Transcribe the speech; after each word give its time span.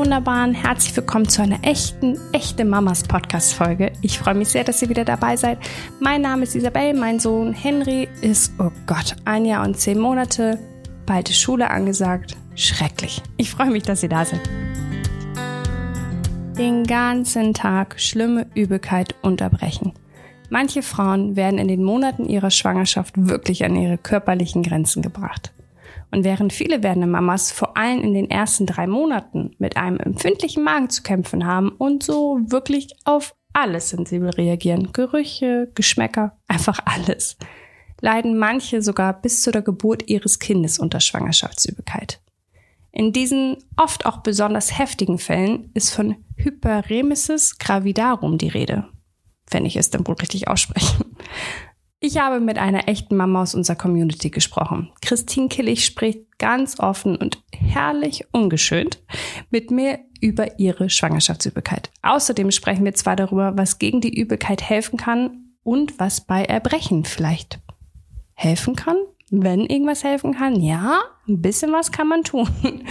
Wunderbaren, 0.00 0.54
herzlich 0.54 0.96
willkommen 0.96 1.28
zu 1.28 1.42
einer 1.42 1.62
echten, 1.62 2.18
echte 2.32 2.64
Mamas 2.64 3.02
Podcast 3.02 3.52
Folge. 3.52 3.92
Ich 4.00 4.18
freue 4.18 4.34
mich 4.34 4.48
sehr, 4.48 4.64
dass 4.64 4.80
ihr 4.80 4.88
wieder 4.88 5.04
dabei 5.04 5.36
seid. 5.36 5.58
Mein 6.00 6.22
Name 6.22 6.44
ist 6.44 6.54
Isabel, 6.54 6.94
mein 6.94 7.20
Sohn 7.20 7.52
Henry 7.52 8.08
ist, 8.22 8.54
oh 8.58 8.70
Gott, 8.86 9.14
ein 9.26 9.44
Jahr 9.44 9.62
und 9.62 9.76
zehn 9.76 9.98
Monate, 9.98 10.58
bald 11.04 11.28
ist 11.28 11.38
Schule 11.38 11.68
angesagt. 11.68 12.34
Schrecklich. 12.54 13.20
Ich 13.36 13.50
freue 13.50 13.70
mich, 13.70 13.82
dass 13.82 14.02
ihr 14.02 14.08
da 14.08 14.24
seid. 14.24 14.40
Den 16.56 16.84
ganzen 16.84 17.52
Tag 17.52 18.00
schlimme 18.00 18.46
Übelkeit 18.54 19.14
unterbrechen. 19.20 19.92
Manche 20.48 20.80
Frauen 20.80 21.36
werden 21.36 21.58
in 21.58 21.68
den 21.68 21.84
Monaten 21.84 22.24
ihrer 22.24 22.50
Schwangerschaft 22.50 23.12
wirklich 23.28 23.66
an 23.66 23.76
ihre 23.76 23.98
körperlichen 23.98 24.62
Grenzen 24.62 25.02
gebracht. 25.02 25.52
Und 26.10 26.24
während 26.24 26.52
viele 26.52 26.82
werdende 26.82 27.06
Mamas 27.06 27.52
vor 27.52 27.76
allem 27.76 28.00
in 28.00 28.14
den 28.14 28.30
ersten 28.30 28.66
drei 28.66 28.86
Monaten 28.86 29.54
mit 29.58 29.76
einem 29.76 29.98
empfindlichen 29.98 30.64
Magen 30.64 30.90
zu 30.90 31.02
kämpfen 31.02 31.46
haben 31.46 31.70
und 31.70 32.02
so 32.02 32.40
wirklich 32.46 32.94
auf 33.04 33.34
alles 33.52 33.90
sensibel 33.90 34.30
reagieren, 34.30 34.92
Gerüche, 34.92 35.70
Geschmäcker, 35.74 36.36
einfach 36.48 36.80
alles, 36.84 37.36
leiden 38.00 38.38
manche 38.38 38.82
sogar 38.82 39.20
bis 39.20 39.42
zu 39.42 39.50
der 39.50 39.62
Geburt 39.62 40.08
ihres 40.08 40.38
Kindes 40.38 40.78
unter 40.78 41.00
Schwangerschaftsübelkeit. 41.00 42.20
In 42.92 43.12
diesen 43.12 43.58
oft 43.76 44.04
auch 44.04 44.18
besonders 44.18 44.78
heftigen 44.78 45.18
Fällen 45.18 45.70
ist 45.74 45.90
von 45.94 46.16
Hyperemesis 46.36 47.58
gravidarum 47.58 48.36
die 48.36 48.48
Rede, 48.48 48.88
wenn 49.50 49.64
ich 49.64 49.76
es 49.76 49.90
dann 49.90 50.06
wohl 50.06 50.16
richtig 50.16 50.48
ausspreche. 50.48 51.04
Ich 52.02 52.16
habe 52.16 52.40
mit 52.40 52.56
einer 52.56 52.88
echten 52.88 53.14
Mama 53.14 53.42
aus 53.42 53.54
unserer 53.54 53.76
Community 53.76 54.30
gesprochen. 54.30 54.90
Christine 55.02 55.48
Killig 55.48 55.84
spricht 55.84 56.38
ganz 56.38 56.80
offen 56.80 57.14
und 57.14 57.42
herrlich 57.52 58.24
ungeschönt 58.32 59.02
mit 59.50 59.70
mir 59.70 59.98
über 60.18 60.58
ihre 60.58 60.88
Schwangerschaftsübelkeit. 60.88 61.90
Außerdem 62.00 62.52
sprechen 62.52 62.86
wir 62.86 62.94
zwar 62.94 63.16
darüber, 63.16 63.58
was 63.58 63.78
gegen 63.78 64.00
die 64.00 64.18
Übelkeit 64.18 64.62
helfen 64.62 64.96
kann 64.96 65.50
und 65.62 66.00
was 66.00 66.22
bei 66.22 66.42
Erbrechen 66.42 67.04
vielleicht 67.04 67.60
helfen 68.32 68.76
kann. 68.76 68.96
Wenn 69.30 69.66
irgendwas 69.66 70.02
helfen 70.02 70.34
kann, 70.34 70.58
ja, 70.58 71.02
ein 71.28 71.42
bisschen 71.42 71.70
was 71.70 71.92
kann 71.92 72.08
man 72.08 72.24
tun. 72.24 72.48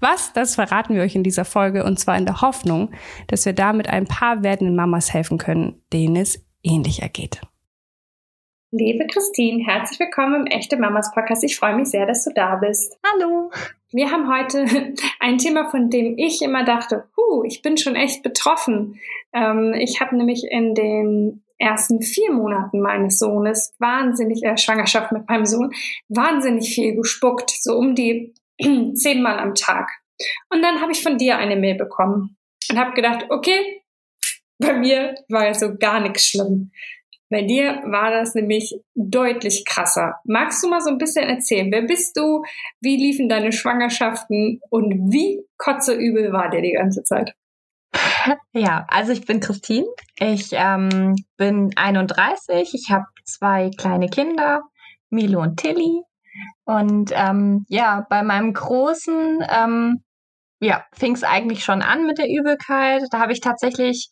Was, 0.00 0.32
das 0.32 0.54
verraten 0.54 0.94
wir 0.94 1.02
euch 1.02 1.16
in 1.16 1.24
dieser 1.24 1.44
Folge 1.44 1.82
und 1.82 1.98
zwar 1.98 2.16
in 2.16 2.24
der 2.24 2.40
Hoffnung, 2.40 2.92
dass 3.26 3.44
wir 3.46 3.52
damit 3.52 3.88
ein 3.88 4.06
paar 4.06 4.44
werdenden 4.44 4.76
Mamas 4.76 5.12
helfen 5.12 5.38
können, 5.38 5.82
denen 5.92 6.14
es 6.14 6.46
ähnlich 6.62 7.02
ergeht. 7.02 7.40
Liebe 8.70 9.06
Christine, 9.06 9.64
herzlich 9.64 9.98
willkommen 9.98 10.42
im 10.42 10.46
Echte 10.46 10.76
Mamas 10.76 11.10
Podcast. 11.14 11.42
Ich 11.42 11.56
freue 11.56 11.74
mich 11.74 11.88
sehr, 11.88 12.04
dass 12.04 12.24
du 12.24 12.34
da 12.34 12.56
bist. 12.56 12.98
Hallo. 13.02 13.50
Wir 13.92 14.10
haben 14.10 14.30
heute 14.30 14.66
ein 15.20 15.38
Thema, 15.38 15.70
von 15.70 15.88
dem 15.88 16.18
ich 16.18 16.42
immer 16.42 16.64
dachte, 16.64 17.08
huh, 17.16 17.44
ich 17.44 17.62
bin 17.62 17.78
schon 17.78 17.96
echt 17.96 18.22
betroffen. 18.22 19.00
Ähm, 19.32 19.72
ich 19.72 20.02
habe 20.02 20.14
nämlich 20.18 20.44
in 20.50 20.74
den 20.74 21.42
ersten 21.56 22.02
vier 22.02 22.30
Monaten 22.30 22.82
meines 22.82 23.18
Sohnes 23.18 23.74
wahnsinnig, 23.78 24.44
äh, 24.44 24.58
Schwangerschaft 24.58 25.12
mit 25.12 25.26
meinem 25.30 25.46
Sohn, 25.46 25.72
wahnsinnig 26.10 26.74
viel 26.74 26.94
gespuckt, 26.94 27.48
so 27.48 27.74
um 27.74 27.94
die 27.94 28.34
zehnmal 28.92 29.38
am 29.38 29.54
Tag. 29.54 29.88
Und 30.50 30.60
dann 30.60 30.82
habe 30.82 30.92
ich 30.92 31.02
von 31.02 31.16
dir 31.16 31.38
eine 31.38 31.56
Mail 31.56 31.76
bekommen 31.76 32.36
und 32.70 32.78
habe 32.78 32.92
gedacht, 32.92 33.28
okay, 33.30 33.82
bei 34.58 34.74
mir 34.74 35.14
war 35.30 35.46
ja 35.46 35.54
so 35.54 35.74
gar 35.78 36.00
nichts 36.00 36.26
schlimm. 36.26 36.70
Bei 37.30 37.42
dir 37.42 37.82
war 37.84 38.10
das 38.10 38.34
nämlich 38.34 38.80
deutlich 38.94 39.64
krasser. 39.66 40.16
Magst 40.24 40.62
du 40.62 40.68
mal 40.68 40.80
so 40.80 40.90
ein 40.90 40.98
bisschen 40.98 41.28
erzählen? 41.28 41.70
Wer 41.70 41.82
bist 41.82 42.16
du? 42.16 42.42
Wie 42.80 42.96
liefen 42.96 43.28
deine 43.28 43.52
Schwangerschaften? 43.52 44.60
Und 44.70 45.12
wie 45.12 45.42
kotzeübel 45.58 46.32
war 46.32 46.48
dir 46.48 46.62
die 46.62 46.72
ganze 46.72 47.02
Zeit? 47.02 47.34
Ja, 48.52 48.86
also 48.88 49.12
ich 49.12 49.24
bin 49.24 49.40
Christine. 49.40 49.86
Ich 50.18 50.50
ähm, 50.52 51.16
bin 51.36 51.70
31. 51.76 52.74
Ich 52.74 52.90
habe 52.90 53.06
zwei 53.24 53.70
kleine 53.76 54.08
Kinder, 54.08 54.62
Milo 55.10 55.40
und 55.40 55.58
Tilly. 55.58 56.02
Und 56.64 57.10
ähm, 57.14 57.64
ja, 57.68 58.06
bei 58.08 58.22
meinem 58.22 58.52
Großen 58.52 59.44
ähm, 59.50 60.02
ja, 60.60 60.84
fing 60.92 61.14
es 61.14 61.22
eigentlich 61.22 61.64
schon 61.64 61.82
an 61.82 62.06
mit 62.06 62.18
der 62.18 62.28
Übelkeit. 62.28 63.02
Da 63.10 63.20
habe 63.20 63.32
ich 63.32 63.40
tatsächlich 63.40 64.10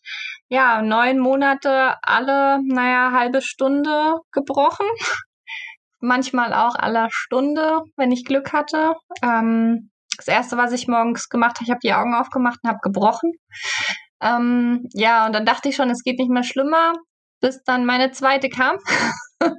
ja 0.49 0.83
neun 0.83 1.19
Monate 1.19 1.97
alle, 2.03 2.61
naja, 2.65 3.13
halbe 3.13 3.43
Stunde 3.43 4.17
gebrochen. 4.33 4.87
Manchmal 6.01 6.53
auch 6.53 6.77
aller 6.77 7.09
Stunde, 7.11 7.81
wenn 7.97 8.13
ich 8.13 8.25
Glück 8.25 8.53
hatte. 8.53 8.95
Ähm, 9.23 9.91
das 10.17 10.29
erste, 10.29 10.57
was 10.57 10.73
ich 10.73 10.89
morgens 10.89 11.29
gemacht 11.29 11.57
habe, 11.57 11.65
ich 11.65 11.71
habe 11.71 11.81
die 11.83 11.93
Augen 11.93 12.15
aufgemacht 12.15 12.61
und 12.63 12.71
habe 12.71 12.81
gebrochen. 12.83 13.33
Ähm, 14.23 14.89
ja, 14.93 15.27
und 15.27 15.33
dann 15.35 15.45
dachte 15.47 15.69
ich 15.69 15.77
schon, 15.77 15.91
es 15.91 16.03
geht 16.03 16.19
nicht 16.19 16.31
mehr 16.31 16.43
schlimmer, 16.43 16.95
bis 17.41 17.63
dann 17.65 17.85
meine 17.85 18.13
zweite 18.13 18.49
kam. 18.49 18.77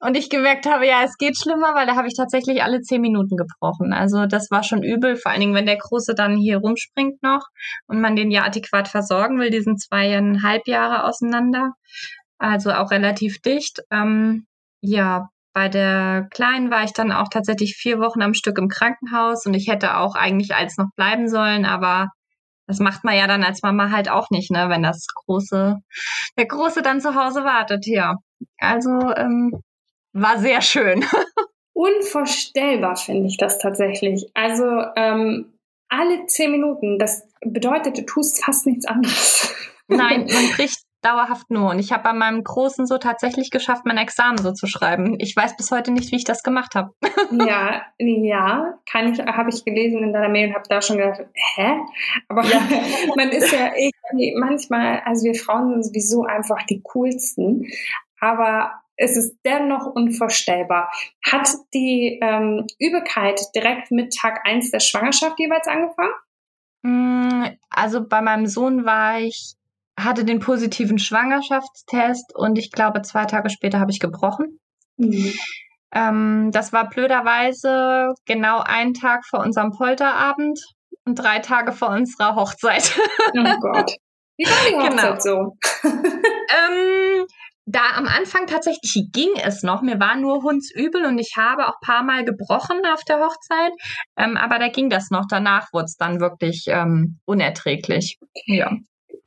und 0.00 0.16
ich 0.16 0.30
gemerkt 0.30 0.66
habe, 0.66 0.86
ja, 0.86 1.02
es 1.04 1.16
geht 1.16 1.36
schlimmer, 1.36 1.74
weil 1.74 1.86
da 1.86 1.96
habe 1.96 2.06
ich 2.06 2.16
tatsächlich 2.16 2.62
alle 2.62 2.80
zehn 2.80 3.00
Minuten 3.00 3.36
gebrochen. 3.36 3.92
Also 3.92 4.26
das 4.26 4.50
war 4.50 4.62
schon 4.62 4.82
übel, 4.82 5.16
vor 5.16 5.32
allen 5.32 5.40
Dingen, 5.40 5.54
wenn 5.54 5.66
der 5.66 5.78
Große 5.78 6.14
dann 6.14 6.36
hier 6.36 6.58
rumspringt 6.58 7.22
noch 7.22 7.46
und 7.88 8.00
man 8.00 8.14
den 8.14 8.30
ja 8.30 8.44
adäquat 8.44 8.88
versorgen 8.88 9.38
will, 9.40 9.50
diesen 9.50 9.76
zweieinhalb 9.76 10.66
Jahre 10.68 11.04
auseinander. 11.04 11.72
Also 12.38 12.70
auch 12.72 12.90
relativ 12.92 13.40
dicht. 13.40 13.80
Ähm, 13.90 14.46
ja, 14.80 15.28
bei 15.52 15.68
der 15.68 16.28
Kleinen 16.30 16.70
war 16.70 16.84
ich 16.84 16.92
dann 16.92 17.10
auch 17.10 17.28
tatsächlich 17.28 17.74
vier 17.76 17.98
Wochen 17.98 18.22
am 18.22 18.34
Stück 18.34 18.58
im 18.58 18.68
Krankenhaus 18.68 19.44
und 19.46 19.54
ich 19.54 19.66
hätte 19.68 19.96
auch 19.96 20.14
eigentlich 20.14 20.54
als 20.54 20.76
noch 20.76 20.90
bleiben 20.94 21.28
sollen, 21.28 21.64
aber 21.64 22.08
das 22.68 22.78
macht 22.78 23.02
man 23.02 23.16
ja 23.16 23.26
dann 23.26 23.42
als 23.42 23.62
Mama 23.62 23.90
halt 23.90 24.08
auch 24.10 24.30
nicht, 24.30 24.52
ne, 24.52 24.68
wenn 24.68 24.82
das 24.82 25.06
große, 25.24 25.76
der 26.36 26.46
Große 26.46 26.82
dann 26.82 27.00
zu 27.00 27.16
Hause 27.16 27.42
wartet, 27.42 27.86
ja. 27.86 28.14
Also 28.58 28.90
ähm, 29.16 29.50
war 30.20 30.38
sehr 30.38 30.60
schön. 30.60 31.04
Unvorstellbar 31.72 32.96
finde 32.96 33.28
ich 33.28 33.36
das 33.36 33.58
tatsächlich. 33.58 34.30
Also 34.34 34.64
ähm, 34.96 35.52
alle 35.88 36.26
zehn 36.26 36.50
Minuten, 36.50 36.98
das 36.98 37.26
bedeutet, 37.40 37.98
du 37.98 38.02
tust 38.04 38.44
fast 38.44 38.66
nichts 38.66 38.86
anderes. 38.86 39.54
Nein, 39.88 40.26
man 40.32 40.50
bricht 40.56 40.82
dauerhaft 41.02 41.50
nur. 41.50 41.70
Und 41.70 41.78
ich 41.78 41.92
habe 41.92 42.02
bei 42.02 42.12
meinem 42.12 42.42
Großen 42.42 42.86
so 42.86 42.98
tatsächlich 42.98 43.50
geschafft, 43.50 43.82
mein 43.84 43.98
Examen 43.98 44.38
so 44.38 44.52
zu 44.52 44.66
schreiben. 44.66 45.16
Ich 45.20 45.34
weiß 45.36 45.56
bis 45.56 45.70
heute 45.70 45.92
nicht, 45.92 46.10
wie 46.10 46.16
ich 46.16 46.24
das 46.24 46.42
gemacht 46.42 46.74
habe. 46.74 46.92
ja, 47.30 47.82
ja, 47.98 48.78
kann 48.90 49.12
ich, 49.12 49.20
habe 49.20 49.50
ich 49.50 49.64
gelesen 49.64 50.02
in 50.02 50.12
deiner 50.12 50.28
Mail 50.28 50.48
und 50.48 50.54
habe 50.54 50.68
da 50.68 50.82
schon 50.82 50.98
gedacht, 50.98 51.20
hä? 51.54 51.76
Aber 52.28 52.44
ja. 52.44 52.60
man 53.16 53.28
ist 53.30 53.52
ja 53.52 53.70
irgendwie 53.76 54.34
manchmal, 54.36 55.00
also 55.04 55.24
wir 55.24 55.34
Frauen 55.34 55.70
sind 55.74 55.84
sowieso 55.84 56.24
einfach 56.24 56.64
die 56.66 56.82
coolsten. 56.82 57.68
Aber 58.20 58.72
es 58.98 59.16
ist 59.16 59.36
dennoch 59.44 59.86
unvorstellbar. 59.86 60.90
Hat 61.24 61.48
die 61.72 62.18
ähm, 62.20 62.66
Übelkeit 62.78 63.40
direkt 63.54 63.90
mit 63.90 64.14
Tag 64.14 64.40
eins 64.44 64.70
der 64.70 64.80
Schwangerschaft 64.80 65.38
jeweils 65.38 65.66
angefangen? 65.66 66.12
Mm, 66.82 67.56
also 67.70 68.06
bei 68.06 68.20
meinem 68.20 68.46
Sohn 68.46 68.84
war 68.84 69.20
ich 69.20 69.54
hatte 69.98 70.24
den 70.24 70.38
positiven 70.38 70.98
Schwangerschaftstest 70.98 72.34
und 72.34 72.56
ich 72.56 72.70
glaube, 72.70 73.02
zwei 73.02 73.24
Tage 73.24 73.50
später 73.50 73.80
habe 73.80 73.90
ich 73.90 73.98
gebrochen. 73.98 74.60
Mhm. 74.96 75.32
Ähm, 75.92 76.50
das 76.52 76.72
war 76.72 76.88
blöderweise 76.88 78.14
genau 78.26 78.60
einen 78.60 78.94
Tag 78.94 79.26
vor 79.26 79.40
unserem 79.40 79.72
Polterabend 79.72 80.60
und 81.04 81.16
drei 81.16 81.40
Tage 81.40 81.72
vor 81.72 81.88
unserer 81.90 82.34
Hochzeit. 82.36 82.96
Oh 83.36 83.60
Gott. 83.60 83.96
Wie 84.36 84.44
war 84.44 84.68
die 84.68 84.76
Hochzeit 84.92 85.20
genau. 85.20 85.20
so? 85.20 85.56
ähm, 85.82 87.07
da 87.70 87.96
am 87.96 88.06
Anfang 88.06 88.46
tatsächlich 88.46 89.10
ging 89.12 89.30
es 89.42 89.62
noch. 89.62 89.82
Mir 89.82 90.00
war 90.00 90.16
nur 90.16 90.42
hundsübel 90.42 91.04
und 91.04 91.18
ich 91.18 91.34
habe 91.36 91.68
auch 91.68 91.80
paar 91.80 92.02
Mal 92.02 92.24
gebrochen 92.24 92.80
auf 92.92 93.04
der 93.04 93.20
Hochzeit. 93.20 93.72
Ähm, 94.16 94.36
aber 94.36 94.58
da 94.58 94.68
ging 94.68 94.88
das 94.88 95.10
noch. 95.10 95.26
Danach 95.28 95.72
wurde 95.72 95.84
es 95.84 95.96
dann 95.96 96.20
wirklich 96.20 96.64
ähm, 96.68 97.18
unerträglich. 97.26 98.18
Ja. 98.46 98.70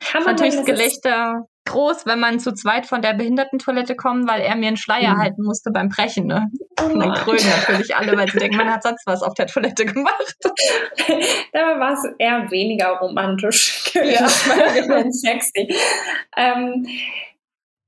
Kann 0.00 0.24
man 0.24 0.34
natürlich 0.34 0.56
das 0.56 0.66
Gelächter 0.66 1.46
groß, 1.64 2.06
wenn 2.06 2.18
man 2.18 2.40
zu 2.40 2.52
zweit 2.52 2.86
von 2.86 3.02
der 3.02 3.14
Behindertentoilette 3.14 3.94
kommt, 3.94 4.28
weil 4.28 4.40
er 4.40 4.56
mir 4.56 4.66
einen 4.66 4.76
Schleier 4.76 5.14
mhm. 5.14 5.18
halten 5.20 5.42
musste 5.44 5.70
beim 5.70 5.88
Brechen. 5.88 6.26
Ne? 6.26 6.48
Oh 6.80 6.86
und 6.86 6.98
dann 6.98 7.14
krönen 7.14 7.48
natürlich 7.48 7.94
alle, 7.94 8.16
weil 8.16 8.28
sie 8.28 8.38
denken, 8.38 8.56
man 8.56 8.72
hat 8.72 8.82
sonst 8.82 9.06
was 9.06 9.22
auf 9.22 9.34
der 9.34 9.46
Toilette 9.46 9.86
gemacht. 9.86 10.36
Dabei 11.52 11.78
war 11.78 11.92
es 11.92 12.04
eher 12.18 12.50
weniger 12.50 12.98
romantisch. 12.98 13.92
Ja. 14.02 14.26
sexy. 14.26 15.68
Ähm, 16.36 16.86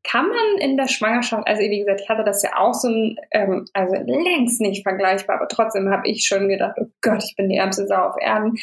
kann 0.04 0.28
man 0.28 0.58
in 0.60 0.76
der 0.76 0.86
Schwangerschaft, 0.86 1.48
also 1.48 1.62
wie 1.62 1.78
gesagt, 1.78 2.02
ich 2.02 2.08
hatte 2.08 2.24
das 2.24 2.42
ja 2.42 2.58
auch 2.58 2.74
so 2.74 2.88
ein, 2.88 3.16
ähm, 3.30 3.64
also 3.72 3.96
längst 3.96 4.60
nicht 4.60 4.82
vergleichbar, 4.82 5.36
aber 5.36 5.48
trotzdem 5.48 5.90
habe 5.90 6.06
ich 6.06 6.26
schon 6.26 6.48
gedacht, 6.48 6.76
oh 6.78 6.86
Gott, 7.00 7.24
ich 7.24 7.34
bin 7.36 7.48
die 7.48 7.56
ärmste 7.56 7.86
Sau 7.86 7.96
auf 7.96 8.16
Erden. 8.20 8.54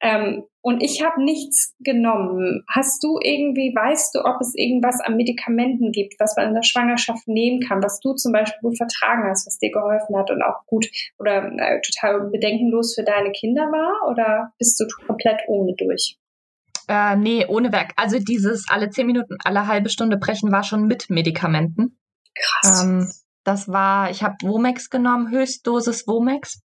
Ähm, 0.00 0.44
und 0.60 0.82
ich 0.82 1.02
habe 1.04 1.22
nichts 1.22 1.76
genommen. 1.78 2.64
Hast 2.68 3.02
du 3.04 3.18
irgendwie, 3.22 3.72
weißt 3.74 4.14
du, 4.14 4.24
ob 4.24 4.40
es 4.40 4.54
irgendwas 4.56 5.00
an 5.00 5.16
Medikamenten 5.16 5.92
gibt, 5.92 6.18
was 6.18 6.36
man 6.36 6.48
in 6.48 6.54
der 6.54 6.64
Schwangerschaft 6.64 7.28
nehmen 7.28 7.60
kann, 7.60 7.82
was 7.82 8.00
du 8.00 8.14
zum 8.14 8.32
Beispiel 8.32 8.60
gut 8.60 8.76
vertragen 8.76 9.22
hast, 9.30 9.46
was 9.46 9.58
dir 9.58 9.70
geholfen 9.70 10.16
hat 10.16 10.30
und 10.32 10.42
auch 10.42 10.66
gut 10.66 10.88
oder 11.18 11.52
äh, 11.58 11.80
total 11.80 12.28
bedenkenlos 12.28 12.96
für 12.96 13.04
deine 13.04 13.30
Kinder 13.30 13.70
war? 13.70 14.10
Oder 14.10 14.52
bist 14.58 14.78
du 14.80 14.84
komplett 15.06 15.40
ohne 15.46 15.74
durch? 15.74 16.18
Äh, 16.88 17.16
nee, 17.16 17.44
ohne 17.46 17.70
Werk. 17.70 17.92
Also 17.96 18.18
dieses 18.18 18.66
alle 18.68 18.90
zehn 18.90 19.06
Minuten, 19.06 19.36
alle 19.44 19.66
halbe 19.66 19.90
Stunde 19.90 20.16
brechen 20.16 20.50
war 20.50 20.64
schon 20.64 20.86
mit 20.86 21.10
Medikamenten. 21.10 21.98
Krass. 22.34 22.82
Ähm, 22.82 23.12
das 23.44 23.68
war, 23.68 24.10
ich 24.10 24.22
habe 24.22 24.36
Womex 24.42 24.90
genommen, 24.90 25.30
Höchstdosis 25.30 26.06
Womex. 26.06 26.60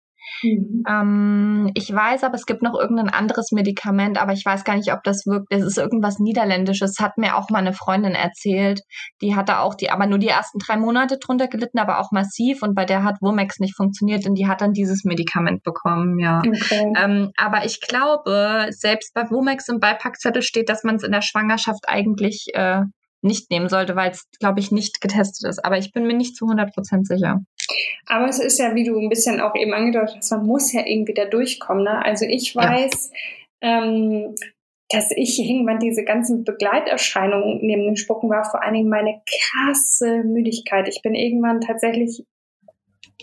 Mhm. 0.44 0.84
Ähm, 0.88 1.72
ich 1.76 1.94
weiß 1.94 2.24
aber, 2.24 2.36
es 2.36 2.46
gibt 2.46 2.62
noch 2.62 2.74
irgendein 2.74 3.10
anderes 3.10 3.52
Medikament, 3.52 4.22
aber 4.22 4.34
ich 4.34 4.46
weiß 4.46 4.64
gar 4.64 4.76
nicht, 4.76 4.92
ob 4.94 5.04
das 5.04 5.26
wirkt. 5.26 5.48
Das 5.50 5.64
ist 5.64 5.78
irgendwas 5.78 6.20
Niederländisches. 6.20 6.98
Hat 7.00 7.18
mir 7.18 7.36
auch 7.36 7.50
mal 7.50 7.60
eine 7.60 7.74
Freundin 7.74 8.14
erzählt. 8.14 8.82
Die 9.22 9.36
hatte 9.36 9.60
auch 9.60 9.76
die, 9.76 9.90
aber 9.90 10.06
nur 10.06 10.20
die 10.20 10.28
ersten 10.28 10.60
drei 10.60 10.78
Monate 10.78 11.18
drunter 11.18 11.48
gelitten, 11.48 11.80
aber 11.80 12.00
auch 12.00 12.12
massiv. 12.12 12.62
Und 12.62 12.76
bei 12.76 12.86
der 12.86 13.04
hat 13.04 13.18
Womex 13.22 13.60
nicht 13.60 13.76
funktioniert 13.76 14.26
und 14.28 14.36
die 14.36 14.48
hat 14.48 14.62
dann 14.62 14.74
dieses 14.74 15.04
Medikament 15.04 15.64
bekommen, 15.64 16.20
ja. 16.20 16.40
Okay. 16.40 16.94
Ähm, 16.98 17.32
aber 17.38 17.66
ich 17.66 17.82
glaube, 17.82 18.68
selbst 18.72 19.14
bei 19.14 19.30
Womex 19.30 19.68
im 19.70 19.80
Beipackzettel 19.80 20.42
steht, 20.42 20.70
dass 20.70 20.84
man 20.84 20.96
es 20.96 21.04
in 21.04 21.12
der 21.12 21.22
Schwangerschaft 21.22 21.86
eigentlich 21.88 22.48
äh, 22.54 22.82
nicht 23.22 23.52
nehmen 23.52 23.70
sollte, 23.70 23.96
weil 23.96 24.12
es, 24.12 24.26
glaube 24.40 24.60
ich, 24.60 24.72
nicht 24.72 25.02
getestet 25.02 25.50
ist. 25.50 25.64
Aber 25.64 25.78
ich 25.78 25.92
bin 25.92 26.06
mir 26.06 26.16
nicht 26.16 26.36
zu 26.36 26.46
100 26.46 26.74
Prozent 26.74 27.08
sicher. 27.08 27.40
Aber 28.06 28.28
es 28.28 28.40
ist 28.40 28.60
ja, 28.60 28.76
wie 28.76 28.84
du 28.84 29.00
ein 29.00 29.10
bisschen 29.10 29.40
auch 29.40 29.56
eben 29.56 29.74
angedeutet 29.74 30.18
hast, 30.18 30.32
man 30.32 30.46
muss 30.46 30.72
ja 30.74 30.82
irgendwie 30.86 31.14
da 31.14 31.26
durchkommen. 31.26 31.84
Ne? 31.84 32.04
Also 32.04 32.26
ich 32.26 32.56
weiß, 32.56 33.12
ja. 33.62 33.84
ähm, 33.84 34.36
dass 34.90 35.12
ich 35.16 35.40
irgendwann 35.40 35.80
diese 35.80 36.04
ganzen 36.04 36.44
Begleiterscheinungen 36.44 37.60
neben 37.62 37.84
den 37.84 37.96
Spucken 37.96 38.30
war, 38.30 38.44
vor 38.44 38.64
allen 38.64 38.74
Dingen 38.74 38.90
meine 38.90 39.22
krasse 39.26 40.24
Müdigkeit. 40.24 40.88
Ich 40.88 41.02
bin 41.04 41.14
irgendwann 41.14 41.62
tatsächlich 41.62 42.26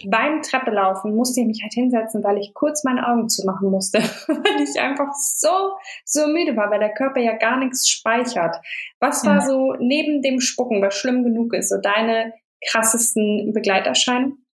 beim 0.04 0.42
Treppelaufen 0.42 1.14
musste 1.14 1.40
ich 1.40 1.46
mich 1.46 1.62
halt 1.62 1.72
hinsetzen, 1.72 2.22
weil 2.22 2.38
ich 2.38 2.52
kurz 2.52 2.84
meine 2.84 3.08
Augen 3.08 3.28
zumachen 3.28 3.70
musste, 3.70 3.98
weil 4.28 4.62
ich 4.62 4.78
einfach 4.78 5.12
so, 5.14 5.72
so 6.04 6.26
müde 6.28 6.56
war, 6.56 6.70
weil 6.70 6.80
der 6.80 6.92
Körper 6.92 7.20
ja 7.20 7.36
gar 7.36 7.58
nichts 7.58 7.88
speichert. 7.88 8.56
Was 9.00 9.24
war 9.24 9.40
so 9.40 9.74
neben 9.78 10.22
dem 10.22 10.40
Spucken, 10.40 10.82
was 10.82 10.94
schlimm 10.94 11.24
genug 11.24 11.54
ist, 11.54 11.70
so 11.70 11.76
deine 11.80 12.34
krassesten 12.70 13.52
Begleiterscheinungen? 13.52 14.46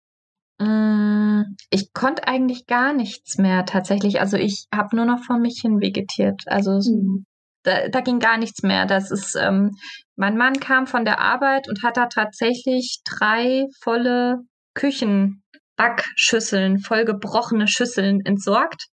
Mm, 0.62 1.56
ich 1.72 1.92
konnte 1.94 2.28
eigentlich 2.28 2.68
gar 2.68 2.94
nichts 2.94 3.40
mehr 3.40 3.66
tatsächlich. 3.66 4.20
Also 4.20 4.38
ich 4.38 4.68
habe 4.74 4.96
nur 4.96 5.06
noch 5.06 5.24
vor 5.24 5.40
mich 5.40 5.60
hin 5.62 5.82
vegetiert. 5.82 6.44
Also 6.46 6.74
mhm. 6.74 7.26
da, 7.64 7.88
da, 7.90 8.02
ging 8.02 8.20
gar 8.20 8.38
nichts 8.38 8.62
mehr. 8.62 8.86
Das 8.86 9.10
ist, 9.10 9.36
ähm, 9.36 9.72
mein 10.16 10.38
Mann 10.38 10.60
kam 10.60 10.86
von 10.86 11.04
der 11.04 11.20
Arbeit 11.20 11.68
und 11.68 11.82
hat 11.84 11.98
da 11.98 12.06
tatsächlich 12.06 13.00
drei 13.06 13.66
volle 13.82 14.42
Küchenbackschüsseln, 14.76 16.78
voll 16.80 17.06
gebrochene 17.06 17.68
Schüsseln 17.68 18.22
entsorgt, 18.24 18.86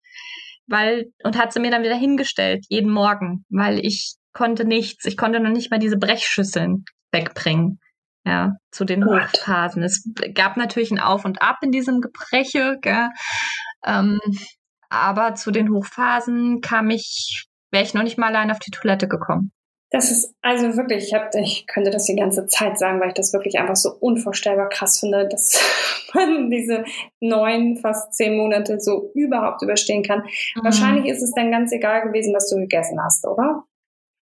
weil 0.67 1.11
und 1.23 1.37
hat 1.37 1.53
sie 1.53 1.59
mir 1.59 1.69
dann 1.69 1.83
wieder 1.83 1.95
hingestellt 1.95 2.65
jeden 2.69 2.91
Morgen, 2.91 3.45
weil 3.49 3.77
ich 3.85 4.15
konnte 4.33 4.65
nichts. 4.65 5.05
Ich 5.05 5.17
konnte 5.17 5.39
noch 5.39 5.51
nicht 5.51 5.69
mal 5.69 5.79
diese 5.79 5.97
Brechschüsseln 5.97 6.83
wegbringen 7.11 7.79
ja, 8.25 8.57
zu 8.71 8.85
den 8.85 9.01
Gott. 9.01 9.23
Hochphasen. 9.33 9.83
Es 9.83 10.07
gab 10.33 10.57
natürlich 10.57 10.91
ein 10.91 10.99
Auf 10.99 11.25
und 11.25 11.41
Ab 11.41 11.57
in 11.61 11.71
diesem 11.71 12.01
Gebreche, 12.01 12.77
gell? 12.81 13.09
Ähm, 13.85 14.19
aber 14.89 15.35
zu 15.35 15.51
den 15.51 15.71
Hochphasen 15.71 16.61
kam 16.61 16.89
ich, 16.89 17.47
wäre 17.71 17.83
ich 17.83 17.93
noch 17.93 18.03
nicht 18.03 18.17
mal 18.17 18.27
allein 18.27 18.51
auf 18.51 18.59
die 18.59 18.71
Toilette 18.71 19.07
gekommen. 19.07 19.51
Das 19.91 20.11
ist 20.11 20.35
also 20.43 20.77
wirklich, 20.77 21.05
ich, 21.05 21.13
hab, 21.15 21.33
ich 21.33 21.65
könnte 21.65 21.89
das 21.89 22.05
die 22.05 22.15
ganze 22.15 22.45
Zeit 22.45 22.77
sagen, 22.77 22.99
weil 22.99 23.07
ich 23.07 23.15
das 23.15 23.33
wirklich 23.33 23.57
einfach 23.57 23.75
so 23.75 23.91
unvorstellbar 23.99 24.69
krass 24.69 24.99
finde, 24.99 25.27
dass 25.27 25.59
man 26.13 26.51
diese 26.51 26.83
neun, 27.19 27.77
fast 27.77 28.13
zehn 28.13 28.37
Monate 28.37 28.79
so 28.79 29.11
überhaupt 29.15 29.63
überstehen 29.63 30.03
kann. 30.03 30.19
Mhm. 30.55 30.63
Wahrscheinlich 30.63 31.05
ist 31.05 31.23
es 31.23 31.31
dann 31.31 31.51
ganz 31.51 31.71
egal 31.71 32.03
gewesen, 32.03 32.35
was 32.35 32.49
du 32.49 32.57
gegessen 32.57 32.99
hast, 33.03 33.25
oder? 33.25 33.63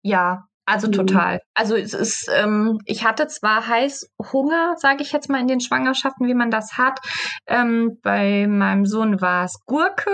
Ja, 0.03 0.49
also 0.64 0.87
mhm. 0.87 0.93
total. 0.93 1.41
Also 1.55 1.76
es 1.76 1.93
ist, 1.93 2.31
ähm, 2.32 2.79
ich 2.87 3.05
hatte 3.05 3.26
zwar 3.26 3.67
heiß 3.67 4.11
Hunger, 4.32 4.75
sage 4.76 5.03
ich 5.03 5.12
jetzt 5.12 5.29
mal 5.29 5.41
in 5.41 5.49
den 5.49 5.61
Schwangerschaften, 5.61 6.26
wie 6.26 6.35
man 6.35 6.50
das 6.50 6.79
hat. 6.79 7.00
Ähm, 7.47 7.99
bei 8.03 8.47
meinem 8.47 8.87
Sohn 8.87 9.20
war 9.20 9.44
es 9.44 9.59
Gurke, 9.67 10.11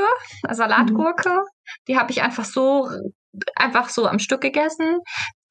Salatgurke. 0.51 1.31
Mhm. 1.31 1.45
Die 1.87 1.99
habe 1.99 2.11
ich 2.11 2.23
einfach 2.23 2.45
so 2.45 2.89
einfach 3.55 3.89
so 3.91 4.07
am 4.07 4.19
Stück 4.19 4.41
gegessen. 4.41 5.01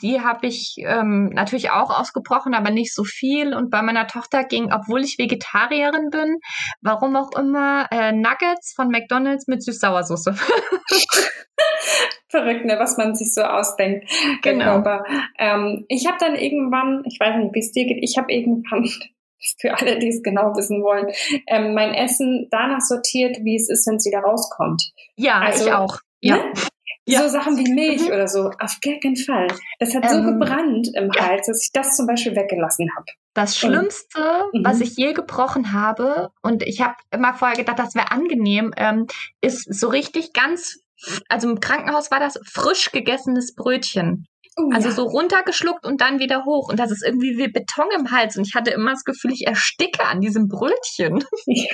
Die 0.02 0.22
habe 0.22 0.46
ich 0.48 0.76
ähm, 0.78 1.30
natürlich 1.30 1.72
auch 1.72 1.90
ausgebrochen, 1.90 2.54
aber 2.54 2.70
nicht 2.70 2.94
so 2.94 3.04
viel. 3.04 3.56
Und 3.56 3.72
bei 3.72 3.82
meiner 3.82 4.08
Tochter 4.08 4.44
ging, 4.44 4.72
obwohl 4.72 5.02
ich 5.02 5.18
Vegetarierin 5.18 6.10
bin, 6.12 6.38
warum 6.82 7.16
auch 7.16 7.32
immer, 7.38 7.88
äh, 7.92 8.12
Nuggets 8.12 8.74
von 8.76 8.90
McDonald's 8.90 9.48
mit 9.48 9.64
Süß-Sauersoße. 9.64 10.36
Verrückt, 12.30 12.66
ne, 12.66 12.78
was 12.78 12.98
man 12.98 13.16
sich 13.16 13.34
so 13.34 13.42
ausdenkt. 13.42 14.10
Genau. 14.42 14.84
Ähm, 15.38 15.86
ich 15.88 16.08
habe 16.08 16.18
dann 16.20 16.36
irgendwann, 16.36 17.04
ich 17.06 17.20
weiß 17.20 17.38
nicht, 17.38 17.56
wie 17.56 17.60
es 17.60 17.72
dir 17.72 17.86
geht, 17.86 18.00
ich 18.02 18.18
habe 18.18 18.32
irgendwann 18.32 18.90
für 19.60 19.78
alle, 19.78 20.00
die 20.00 20.10
es 20.10 20.24
genau 20.24 20.56
wissen 20.56 20.84
wollen, 20.84 21.08
ähm, 21.48 21.74
mein 21.74 21.94
Essen 21.94 22.48
danach 22.52 22.82
sortiert, 22.82 23.38
wie 23.44 23.56
es 23.56 23.70
ist, 23.70 23.88
wenn 23.88 23.96
es 23.96 24.06
wieder 24.06 24.20
rauskommt. 24.20 24.92
Ja, 25.16 25.40
also, 25.40 25.66
ich 25.66 25.74
auch. 25.74 26.00
Ja. 26.20 26.38
Ne? 26.38 26.54
Ja. 27.10 27.22
So 27.22 27.30
Sachen 27.30 27.58
wie 27.58 27.74
Milch 27.74 28.02
mhm. 28.02 28.08
oder 28.08 28.28
so, 28.28 28.50
auf 28.60 28.80
gar 28.82 29.00
keinen 29.02 29.16
Fall. 29.16 29.48
Das 29.80 29.96
hat 29.96 30.10
so 30.10 30.18
ähm, 30.18 30.26
gebrannt 30.26 30.90
im 30.94 31.10
ja. 31.16 31.26
Hals, 31.26 31.48
dass 31.48 31.64
ich 31.64 31.72
das 31.72 31.96
zum 31.96 32.06
Beispiel 32.06 32.36
weggelassen 32.36 32.90
habe. 32.98 33.06
Das 33.34 33.58
Schlimmste, 33.58 34.44
und, 34.52 34.66
was 34.66 34.78
mhm. 34.78 34.84
ich 34.84 34.98
je 34.98 35.14
gebrochen 35.14 35.72
habe, 35.72 36.32
und 36.42 36.64
ich 36.64 36.82
habe 36.82 36.96
immer 37.12 37.34
vorher 37.34 37.56
gedacht, 37.56 37.80
das 37.80 37.96
wäre 37.96 38.12
angenehm, 38.12 38.74
ähm, 38.76 39.08
ist 39.40 39.74
so 39.74 39.88
richtig 39.88 40.34
ganz, 40.34 40.84
also 41.30 41.50
im 41.50 41.60
Krankenhaus 41.60 42.12
war 42.12 42.20
das 42.20 42.40
frisch 42.46 42.92
gegessenes 42.92 43.56
Brötchen. 43.56 44.28
Oh, 44.60 44.72
also 44.74 44.90
ja. 44.90 44.96
so 44.96 45.04
runtergeschluckt 45.04 45.86
und 45.86 46.02
dann 46.02 46.20
wieder 46.20 46.44
hoch. 46.46 46.70
Und 46.70 46.80
das 46.80 46.92
ist 46.92 47.06
irgendwie 47.06 47.38
wie 47.38 47.48
Beton 47.48 47.88
im 47.96 48.10
Hals. 48.10 48.38
Und 48.38 48.48
ich 48.48 48.56
hatte 48.56 48.72
immer 48.72 48.92
das 48.92 49.04
Gefühl, 49.04 49.32
ich 49.32 49.46
ersticke 49.46 50.04
an 50.04 50.20
diesem 50.20 50.48
Brötchen. 50.48 51.24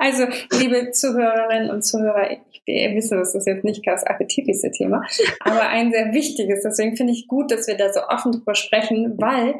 Also, 0.00 0.26
liebe 0.52 0.92
Zuhörerinnen 0.92 1.70
und 1.70 1.82
Zuhörer, 1.82 2.30
ihr 2.66 2.94
wisst, 2.94 3.10
das 3.10 3.34
ist 3.34 3.48
jetzt 3.48 3.64
nicht 3.64 3.84
das 3.84 4.04
appetitlichste 4.04 4.70
Thema, 4.70 5.02
aber 5.40 5.68
ein 5.68 5.90
sehr 5.90 6.12
wichtiges. 6.12 6.62
Deswegen 6.62 6.96
finde 6.96 7.12
ich 7.14 7.26
gut, 7.26 7.50
dass 7.50 7.66
wir 7.66 7.76
da 7.76 7.92
so 7.92 8.00
offen 8.08 8.30
drüber 8.30 8.54
sprechen, 8.54 9.16
weil 9.18 9.56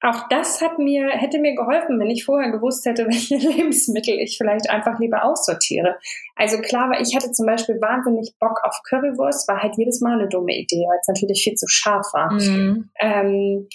auch 0.00 0.28
das 0.28 0.60
hat 0.60 0.78
mir, 0.78 1.08
hätte 1.08 1.38
mir 1.40 1.54
geholfen, 1.54 1.98
wenn 1.98 2.10
ich 2.10 2.24
vorher 2.24 2.50
gewusst 2.50 2.86
hätte, 2.86 3.06
welche 3.08 3.36
Lebensmittel 3.36 4.18
ich 4.18 4.36
vielleicht 4.38 4.70
einfach 4.70 4.98
lieber 5.00 5.24
aussortiere. 5.24 5.96
Also 6.36 6.58
klar, 6.58 6.90
weil 6.90 7.02
ich 7.02 7.14
hatte 7.16 7.32
zum 7.32 7.46
Beispiel 7.46 7.80
wahnsinnig 7.80 8.34
Bock 8.38 8.60
auf 8.62 8.80
Currywurst, 8.88 9.48
war 9.48 9.62
halt 9.62 9.76
jedes 9.76 10.00
Mal 10.00 10.18
eine 10.18 10.28
dumme 10.28 10.56
Idee, 10.56 10.84
weil 10.88 10.98
es 11.00 11.08
natürlich 11.08 11.42
viel 11.42 11.54
zu 11.54 11.66
scharf 11.68 12.06
war. 12.12 12.32
Mhm. 12.32 12.90
Ähm, 13.00 13.68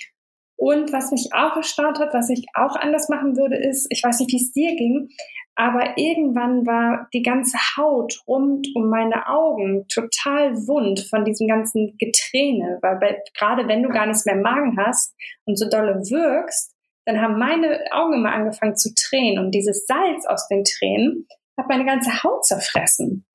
und 0.55 0.93
was 0.93 1.11
mich 1.11 1.29
auch 1.33 1.57
erstaunt 1.57 1.99
hat, 1.99 2.13
was 2.13 2.29
ich 2.29 2.45
auch 2.53 2.75
anders 2.77 3.09
machen 3.09 3.35
würde, 3.35 3.57
ist, 3.57 3.87
ich 3.89 4.01
weiß 4.01 4.19
nicht, 4.19 4.31
wie 4.31 4.41
es 4.41 4.53
dir 4.53 4.75
ging, 4.75 5.09
aber 5.55 5.97
irgendwann 5.97 6.65
war 6.65 7.07
die 7.13 7.21
ganze 7.21 7.57
Haut 7.77 8.21
rund 8.27 8.67
um 8.75 8.89
meine 8.89 9.27
Augen 9.27 9.87
total 9.87 10.55
wund 10.67 11.01
von 11.01 11.25
diesem 11.25 11.47
ganzen 11.47 11.95
Geträne, 11.99 12.79
weil 12.81 12.97
bei, 12.97 13.21
gerade 13.37 13.67
wenn 13.67 13.83
du 13.83 13.89
gar 13.89 14.07
nichts 14.07 14.25
mehr 14.25 14.35
im 14.35 14.41
Magen 14.41 14.77
hast 14.77 15.15
und 15.45 15.57
so 15.57 15.69
dolle 15.69 15.95
wirkst, 16.09 16.73
dann 17.05 17.21
haben 17.21 17.37
meine 17.37 17.79
Augen 17.91 18.13
immer 18.13 18.33
angefangen 18.33 18.75
zu 18.75 18.93
tränen 18.95 19.43
und 19.45 19.51
dieses 19.51 19.85
Salz 19.85 20.25
aus 20.25 20.47
den 20.47 20.63
Tränen 20.63 21.27
hat 21.57 21.67
meine 21.69 21.85
ganze 21.85 22.23
Haut 22.23 22.45
zerfressen. 22.45 23.25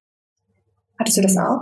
Hattest 0.99 1.19
du 1.19 1.23
das 1.23 1.35
mhm. 1.35 1.43
auch? 1.43 1.61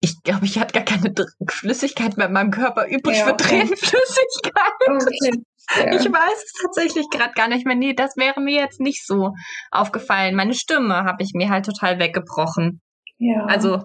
Ich 0.00 0.22
glaube, 0.22 0.44
ich 0.44 0.58
hatte 0.58 0.74
gar 0.74 0.84
keine 0.84 1.14
Flüssigkeit 1.48 2.16
mehr 2.16 2.26
in 2.26 2.32
meinem 2.32 2.50
Körper 2.50 2.86
übrig 2.88 3.18
ja, 3.18 3.32
okay. 3.32 3.32
für 3.32 3.36
Tränenflüssigkeit. 3.36 4.72
Okay. 4.86 5.42
Ja. 5.76 5.94
Ich 5.94 6.04
weiß 6.04 6.44
es 6.44 6.52
tatsächlich 6.62 7.06
gerade 7.10 7.32
gar 7.34 7.48
nicht 7.48 7.66
mehr. 7.66 7.76
Nee, 7.76 7.94
das 7.94 8.16
wäre 8.16 8.40
mir 8.40 8.60
jetzt 8.60 8.80
nicht 8.80 9.06
so 9.06 9.32
aufgefallen. 9.70 10.34
Meine 10.34 10.54
Stimme 10.54 11.04
habe 11.04 11.22
ich 11.22 11.32
mir 11.34 11.50
halt 11.50 11.66
total 11.66 11.98
weggebrochen. 11.98 12.80
Ja. 13.18 13.46
Also, 13.46 13.84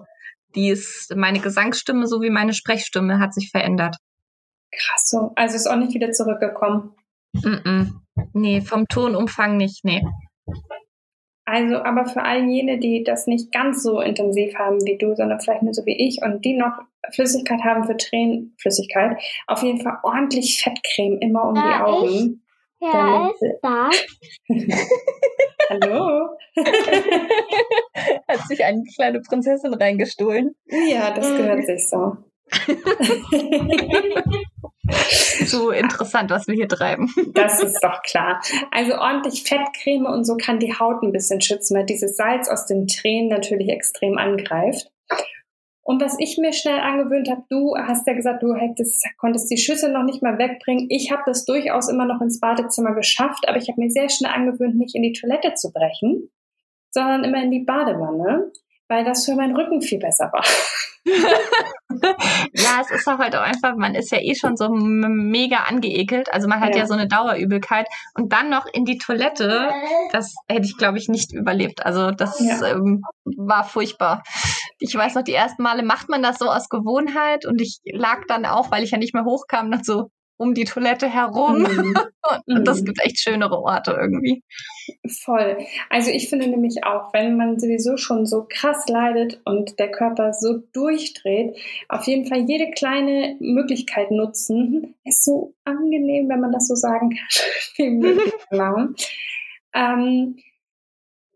die 0.54 0.68
ist, 0.68 1.14
meine 1.16 1.40
Gesangsstimme 1.40 2.06
sowie 2.06 2.30
meine 2.30 2.52
Sprechstimme 2.52 3.18
hat 3.18 3.32
sich 3.34 3.50
verändert. 3.50 3.96
Krass 4.72 5.08
so. 5.08 5.32
Also 5.36 5.56
ist 5.56 5.68
auch 5.68 5.76
nicht 5.76 5.94
wieder 5.94 6.12
zurückgekommen. 6.12 6.94
Mm, 7.32 7.48
-mm. 7.48 7.90
Nee, 8.32 8.60
vom 8.60 8.86
Tonumfang 8.86 9.56
nicht, 9.56 9.84
nee. 9.84 10.02
Also, 11.44 11.76
aber 11.76 12.06
für 12.06 12.22
all 12.22 12.44
jene, 12.48 12.78
die 12.78 13.02
das 13.02 13.26
nicht 13.26 13.52
ganz 13.52 13.82
so 13.82 14.00
intensiv 14.00 14.54
haben 14.56 14.78
wie 14.84 14.98
du, 14.98 15.14
sondern 15.16 15.40
vielleicht 15.40 15.62
nur 15.62 15.74
so 15.74 15.84
wie 15.86 15.96
ich 15.96 16.22
und 16.22 16.44
die 16.44 16.54
noch 16.54 16.78
Flüssigkeit 17.14 17.60
haben 17.62 17.84
für 17.84 17.96
Tränenflüssigkeit, 17.96 19.18
auf 19.46 19.62
jeden 19.62 19.80
Fall 19.80 19.98
ordentlich 20.02 20.62
Fettcreme 20.62 21.18
immer 21.20 21.48
um 21.48 21.54
da 21.54 21.62
die 21.62 21.84
Augen. 21.84 22.42
Ja, 22.80 23.28
ist 23.28 23.58
da. 23.62 23.90
Hallo. 25.70 26.36
Hat 28.28 28.48
sich 28.48 28.64
eine 28.64 28.82
kleine 28.94 29.20
Prinzessin 29.20 29.72
reingestohlen. 29.74 30.54
Ja, 30.66 31.12
das 31.12 31.28
gehört 31.28 31.64
sich 31.64 31.88
so. 31.88 32.16
so 35.46 35.70
interessant, 35.70 36.30
was 36.30 36.48
wir 36.48 36.54
hier 36.54 36.68
treiben. 36.68 37.12
Das 37.34 37.62
ist 37.62 37.78
doch 37.82 38.02
klar. 38.02 38.40
Also 38.72 38.94
ordentlich 38.94 39.44
Fettcreme 39.44 40.06
und 40.06 40.24
so 40.24 40.36
kann 40.36 40.58
die 40.58 40.74
Haut 40.74 41.02
ein 41.02 41.12
bisschen 41.12 41.40
schützen, 41.40 41.76
weil 41.76 41.86
dieses 41.86 42.16
Salz 42.16 42.48
aus 42.48 42.66
den 42.66 42.88
Tränen 42.88 43.28
natürlich 43.28 43.68
extrem 43.68 44.18
angreift. 44.18 44.90
Und 45.90 46.00
was 46.00 46.14
ich 46.20 46.38
mir 46.38 46.52
schnell 46.52 46.78
angewöhnt 46.78 47.28
habe, 47.28 47.42
du 47.48 47.74
hast 47.76 48.06
ja 48.06 48.12
gesagt, 48.12 48.44
du 48.44 48.54
hättest, 48.54 49.04
konntest 49.18 49.50
die 49.50 49.56
Schüssel 49.56 49.92
noch 49.92 50.04
nicht 50.04 50.22
mal 50.22 50.38
wegbringen. 50.38 50.86
Ich 50.88 51.10
habe 51.10 51.22
das 51.26 51.44
durchaus 51.44 51.88
immer 51.88 52.04
noch 52.04 52.20
ins 52.20 52.38
Badezimmer 52.38 52.94
geschafft, 52.94 53.48
aber 53.48 53.58
ich 53.58 53.68
habe 53.68 53.80
mir 53.80 53.90
sehr 53.90 54.08
schnell 54.08 54.30
angewöhnt, 54.30 54.76
nicht 54.76 54.94
in 54.94 55.02
die 55.02 55.14
Toilette 55.14 55.54
zu 55.54 55.72
brechen, 55.72 56.30
sondern 56.92 57.24
immer 57.24 57.42
in 57.42 57.50
die 57.50 57.64
Badewanne, 57.64 58.52
weil 58.90 59.04
das 59.04 59.24
für 59.24 59.36
meinen 59.36 59.56
Rücken 59.56 59.80
viel 59.80 60.00
besser 60.00 60.30
war. 60.32 60.44
ja, 62.52 62.80
es 62.82 62.90
ist 62.90 63.08
auch 63.08 63.18
halt 63.18 63.36
auch 63.36 63.42
einfach, 63.42 63.76
man 63.76 63.94
ist 63.94 64.10
ja 64.10 64.18
eh 64.18 64.34
schon 64.34 64.56
so 64.56 64.68
mega 64.68 65.58
angeekelt. 65.58 66.32
Also 66.32 66.48
man 66.48 66.60
hat 66.60 66.74
ja, 66.74 66.80
ja 66.80 66.86
so 66.86 66.94
eine 66.94 67.06
Dauerübelkeit. 67.06 67.86
Und 68.14 68.32
dann 68.32 68.50
noch 68.50 68.66
in 68.66 68.84
die 68.84 68.98
Toilette, 68.98 69.70
das 70.12 70.34
hätte 70.48 70.66
ich, 70.66 70.76
glaube 70.76 70.98
ich, 70.98 71.08
nicht 71.08 71.32
überlebt. 71.32 71.86
Also 71.86 72.10
das 72.10 72.40
ja. 72.40 72.72
ähm, 72.72 73.02
war 73.24 73.62
furchtbar. 73.64 74.24
Ich 74.80 74.94
weiß 74.94 75.14
noch, 75.14 75.22
die 75.22 75.34
ersten 75.34 75.62
Male 75.62 75.84
macht 75.84 76.08
man 76.08 76.22
das 76.22 76.38
so 76.38 76.46
aus 76.46 76.68
Gewohnheit 76.68 77.46
und 77.46 77.60
ich 77.60 77.78
lag 77.84 78.22
dann 78.26 78.44
auch, 78.44 78.72
weil 78.72 78.82
ich 78.82 78.90
ja 78.90 78.98
nicht 78.98 79.14
mehr 79.14 79.24
hochkam, 79.24 79.70
dann 79.70 79.84
so 79.84 80.10
um 80.40 80.54
die 80.54 80.64
Toilette 80.64 81.08
herum. 81.08 81.62
Mhm. 81.62 81.94
Und 82.46 82.64
das 82.66 82.80
mhm. 82.80 82.86
gibt 82.86 83.04
echt 83.04 83.20
schönere 83.20 83.58
Orte 83.58 83.92
irgendwie. 83.92 84.42
Voll. 85.22 85.58
Also 85.88 86.10
ich 86.10 86.28
finde 86.28 86.48
nämlich 86.48 86.84
auch, 86.84 87.12
wenn 87.12 87.36
man 87.36 87.58
sowieso 87.58 87.96
schon 87.96 88.26
so 88.26 88.46
krass 88.48 88.88
leidet 88.88 89.40
und 89.44 89.78
der 89.78 89.90
Körper 89.90 90.32
so 90.32 90.58
durchdreht, 90.72 91.56
auf 91.88 92.04
jeden 92.06 92.26
Fall 92.26 92.44
jede 92.48 92.70
kleine 92.70 93.36
Möglichkeit 93.40 94.10
nutzen. 94.10 94.94
Ist 95.04 95.24
so 95.24 95.54
angenehm, 95.64 96.28
wenn 96.28 96.40
man 96.40 96.52
das 96.52 96.68
so 96.68 96.74
sagen 96.74 97.10
kann. 97.10 98.94
Ähm, 99.72 100.34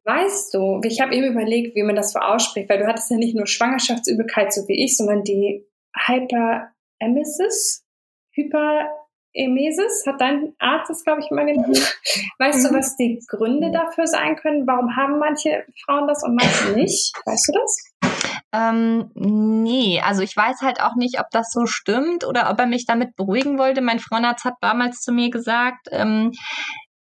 Weißt 0.07 0.53
du, 0.53 0.83
ich 0.85 1.01
habe 1.01 1.15
eben 1.15 1.33
überlegt, 1.33 1.75
wie 1.77 1.83
man 1.83 1.97
das 1.97 2.13
so 2.13 2.19
ausspricht, 2.19 2.69
weil 2.69 2.79
du 2.79 2.87
hattest 2.87 3.11
ja 3.11 3.17
nicht 3.17 3.35
nur 3.35 3.47
Schwangerschaftsübelkeit, 3.47 4.53
so 4.53 4.69
wie 4.69 4.85
ich, 4.85 4.99
sondern 4.99 5.25
die 5.25 5.65
Hyperemesis, 5.97 7.84
Hyperemesis, 8.35 10.05
hat 10.07 10.21
dein 10.21 10.55
Arzt 10.59 10.91
das, 10.91 11.05
glaube 11.05 11.21
ich, 11.21 11.31
immer 11.31 11.45
genannt. 11.45 11.69
Mhm. 11.69 12.29
Weißt 12.39 12.65
du, 12.65 12.73
mhm. 12.73 12.77
was 12.77 12.97
die 12.97 13.21
Gründe 13.29 13.71
dafür 13.71 14.07
sein 14.07 14.37
können? 14.37 14.67
Warum 14.67 14.97
haben 14.97 15.19
manche 15.19 15.65
Frauen 15.85 16.07
das 16.09 16.23
und 16.23 16.35
manche 16.35 16.73
nicht? 16.73 17.13
Weißt 17.25 17.49
du 17.49 17.53
das? 17.53 17.95
Ähm, 18.53 19.11
nee, 19.15 20.01
also 20.01 20.23
ich 20.23 20.37
weiß 20.37 20.61
halt 20.63 20.81
auch 20.81 20.95
nicht, 20.95 21.19
ob 21.19 21.27
das 21.33 21.51
so 21.51 21.67
stimmt 21.67 22.25
oder 22.25 22.51
ob 22.51 22.61
er 22.61 22.67
mich 22.67 22.87
damit 22.87 23.17
beruhigen 23.17 23.59
wollte. 23.59 23.81
Mein 23.81 23.99
Frauenarzt 23.99 24.45
hat 24.45 24.55
damals 24.61 25.01
zu 25.01 25.11
mir 25.11 25.31
gesagt, 25.31 25.89
ähm, 25.91 26.31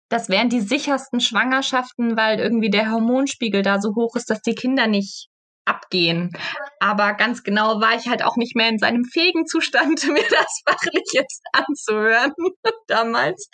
das 0.10 0.30
wären 0.30 0.50
die 0.50 0.62
sichersten 0.62 1.20
Schwangerschaften, 1.20 2.18
weil 2.18 2.40
irgendwie 2.40 2.70
der 2.70 2.92
Hormonspiegel 2.92 3.62
da 3.62 3.80
so 3.80 3.96
hoch 3.96 4.16
ist, 4.16 4.30
dass 4.30 4.42
die 4.42 4.56
Kinder 4.56 4.88
nicht 4.88 5.28
abgehen. 5.66 6.32
Aber 6.80 7.14
ganz 7.14 7.44
genau 7.44 7.80
war 7.80 7.96
ich 7.96 8.08
halt 8.08 8.24
auch 8.24 8.36
nicht 8.36 8.56
mehr 8.56 8.70
in 8.70 8.78
seinem 8.78 9.06
fähigen 9.06 9.46
Zustand, 9.46 10.04
mir 10.08 10.26
das 10.30 10.62
fachlich 10.68 11.06
jetzt 11.14 11.42
anzuhören 11.52 12.34
damals, 12.88 13.50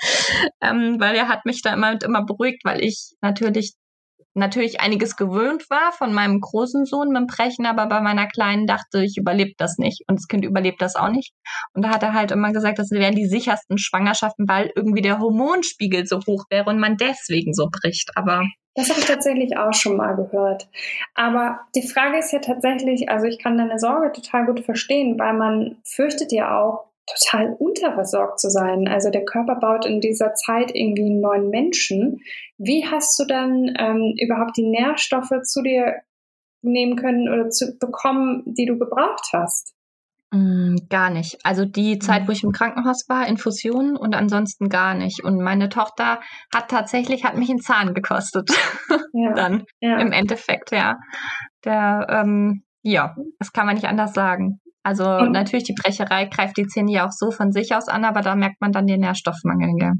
ähm, 0.61 0.97
weil 0.99 1.15
er 1.15 1.27
hat 1.27 1.45
mich 1.45 1.61
da 1.61 1.73
immer, 1.73 2.01
immer 2.01 2.25
beruhigt, 2.25 2.63
weil 2.63 2.83
ich 2.83 3.13
natürlich 3.21 3.73
natürlich 4.33 4.81
einiges 4.81 5.15
gewöhnt 5.15 5.69
war 5.69 5.91
von 5.91 6.13
meinem 6.13 6.39
großen 6.39 6.85
Sohn 6.85 7.09
mit 7.09 7.17
dem 7.17 7.27
Brechen, 7.27 7.65
aber 7.65 7.87
bei 7.87 8.01
meiner 8.01 8.27
Kleinen 8.27 8.67
dachte 8.67 9.03
ich, 9.03 9.17
überlebt 9.17 9.59
das 9.59 9.77
nicht. 9.77 10.03
Und 10.07 10.19
das 10.19 10.27
Kind 10.27 10.45
überlebt 10.45 10.81
das 10.81 10.95
auch 10.95 11.09
nicht. 11.09 11.33
Und 11.73 11.83
da 11.83 11.89
hat 11.89 12.03
er 12.03 12.13
halt 12.13 12.31
immer 12.31 12.51
gesagt, 12.51 12.79
das 12.79 12.91
wären 12.91 13.15
die 13.15 13.27
sichersten 13.27 13.77
Schwangerschaften, 13.77 14.47
weil 14.47 14.71
irgendwie 14.75 15.01
der 15.01 15.19
Hormonspiegel 15.19 16.05
so 16.05 16.19
hoch 16.27 16.45
wäre 16.49 16.69
und 16.69 16.79
man 16.79 16.97
deswegen 16.97 17.53
so 17.53 17.69
bricht. 17.71 18.11
Aber 18.15 18.43
das 18.75 18.89
habe 18.89 18.99
ich 18.99 19.05
tatsächlich 19.05 19.57
auch 19.57 19.73
schon 19.73 19.97
mal 19.97 20.15
gehört. 20.15 20.69
Aber 21.15 21.59
die 21.75 21.87
Frage 21.87 22.19
ist 22.19 22.31
ja 22.31 22.39
tatsächlich, 22.39 23.09
also 23.09 23.25
ich 23.25 23.39
kann 23.39 23.57
deine 23.57 23.79
Sorge 23.79 24.11
total 24.11 24.45
gut 24.45 24.61
verstehen, 24.61 25.19
weil 25.19 25.33
man 25.33 25.77
fürchtet 25.83 26.31
ja 26.31 26.57
auch, 26.57 26.88
total 27.17 27.55
unterversorgt 27.57 28.39
zu 28.39 28.49
sein. 28.49 28.87
Also 28.87 29.09
der 29.09 29.25
Körper 29.25 29.55
baut 29.55 29.85
in 29.85 30.01
dieser 30.01 30.33
Zeit 30.33 30.71
irgendwie 30.73 31.05
einen 31.05 31.21
neuen 31.21 31.49
Menschen. 31.49 32.21
Wie 32.57 32.85
hast 32.85 33.19
du 33.19 33.25
dann 33.25 33.73
ähm, 33.77 34.15
überhaupt 34.19 34.57
die 34.57 34.67
Nährstoffe 34.67 35.41
zu 35.43 35.61
dir 35.61 35.95
nehmen 36.61 36.95
können 36.95 37.29
oder 37.29 37.49
zu 37.49 37.77
bekommen, 37.79 38.43
die 38.45 38.65
du 38.65 38.77
gebraucht 38.77 39.29
hast? 39.33 39.73
Mm, 40.31 40.75
gar 40.89 41.09
nicht. 41.09 41.39
Also 41.43 41.65
die 41.65 41.97
Zeit, 41.97 42.27
wo 42.27 42.31
ich 42.31 42.43
im 42.43 42.51
Krankenhaus 42.51 43.09
war, 43.09 43.27
Infusionen 43.27 43.97
und 43.97 44.13
ansonsten 44.13 44.69
gar 44.69 44.93
nicht. 44.93 45.23
Und 45.23 45.41
meine 45.41 45.69
Tochter 45.69 46.19
hat 46.53 46.69
tatsächlich, 46.69 47.23
hat 47.23 47.37
mich 47.37 47.49
einen 47.49 47.61
Zahn 47.61 47.93
gekostet. 47.93 48.49
Ja. 49.13 49.33
Dann 49.33 49.65
ja. 49.79 49.97
im 49.97 50.11
Endeffekt, 50.11 50.71
ja. 50.71 50.99
Der, 51.65 52.05
ähm, 52.09 52.63
ja, 52.83 53.15
das 53.39 53.53
kann 53.53 53.65
man 53.65 53.75
nicht 53.75 53.87
anders 53.87 54.13
sagen. 54.13 54.61
Also 54.83 55.03
und 55.05 55.31
natürlich, 55.31 55.65
die 55.65 55.73
Brecherei 55.73 56.25
greift 56.25 56.57
die 56.57 56.67
Zähne 56.67 56.91
ja 56.91 57.07
auch 57.07 57.11
so 57.11 57.31
von 57.31 57.51
sich 57.51 57.75
aus 57.75 57.87
an, 57.87 58.05
aber 58.05 58.21
da 58.21 58.35
merkt 58.35 58.61
man 58.61 58.71
dann 58.71 58.87
den 58.87 59.01
Nährstoffmangel. 59.01 59.75
Ja. 59.79 59.93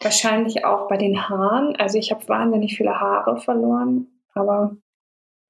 Wahrscheinlich 0.00 0.64
auch 0.64 0.88
bei 0.88 0.96
den 0.96 1.28
Haaren. 1.28 1.76
Also 1.76 1.98
ich 1.98 2.10
habe 2.10 2.26
wahnsinnig 2.28 2.76
viele 2.76 2.98
Haare 2.98 3.38
verloren, 3.40 4.06
aber 4.34 4.76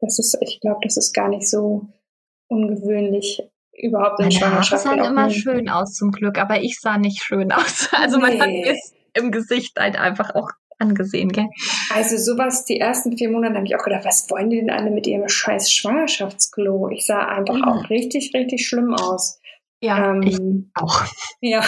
das 0.01 0.19
ist, 0.19 0.37
ich 0.41 0.61
glaube, 0.61 0.81
das 0.83 0.97
ist 0.97 1.15
gar 1.15 1.29
nicht 1.29 1.49
so 1.49 1.89
ungewöhnlich 2.49 3.43
überhaupt 3.73 4.21
in 4.21 4.33
Schwangerschaft. 4.33 4.85
Haare 4.85 4.99
sahen 4.99 5.13
immer 5.13 5.31
schön 5.31 5.69
aus 5.69 5.95
zum 5.95 6.11
Glück, 6.11 6.39
aber 6.39 6.61
ich 6.61 6.81
sah 6.81 6.99
nicht 6.99 7.23
schön 7.23 7.53
aus. 7.53 7.89
Also 7.93 8.19
nee. 8.19 8.23
man 8.23 8.41
hat 8.41 8.49
mir 8.49 8.77
im 9.15 9.31
Gesicht 9.31 9.79
halt 9.79 9.97
einfach 9.97 10.35
auch 10.35 10.51
angesehen, 10.79 11.31
gell? 11.31 11.49
Also 11.95 12.17
sowas, 12.17 12.65
die 12.65 12.79
ersten 12.79 13.17
vier 13.17 13.31
Monate 13.31 13.55
habe 13.55 13.67
ich 13.67 13.77
auch 13.77 13.85
gedacht, 13.85 14.05
was 14.05 14.29
wollen 14.31 14.51
die 14.51 14.57
denn 14.57 14.71
alle 14.71 14.91
mit 14.91 15.07
ihrem 15.07 15.29
scheiß 15.29 15.73
Schwangerschaftsklo? 15.73 16.91
Ich 16.91 17.07
sah 17.07 17.27
einfach 17.27 17.57
mhm. 17.57 17.65
auch 17.65 17.91
richtig, 17.91 18.33
richtig 18.35 18.67
schlimm 18.67 18.95
aus. 18.95 19.41
Ja, 19.81 20.13
ähm, 20.13 20.23
ich 20.23 20.39
auch. 20.75 21.05
Ja. 21.41 21.63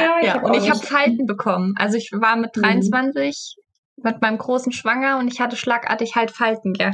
ja, 0.00 0.26
ja 0.26 0.42
und 0.42 0.56
ich 0.56 0.68
habe 0.68 0.80
Falten 0.80 1.26
bekommen. 1.26 1.74
Also 1.76 1.96
ich 1.96 2.10
war 2.12 2.36
mit 2.36 2.50
23 2.54 3.56
mhm. 3.96 4.10
mit 4.10 4.20
meinem 4.20 4.38
großen 4.38 4.72
Schwanger 4.72 5.18
und 5.18 5.32
ich 5.32 5.40
hatte 5.40 5.56
schlagartig 5.56 6.16
halt 6.16 6.30
Falten, 6.30 6.72
gell? 6.72 6.92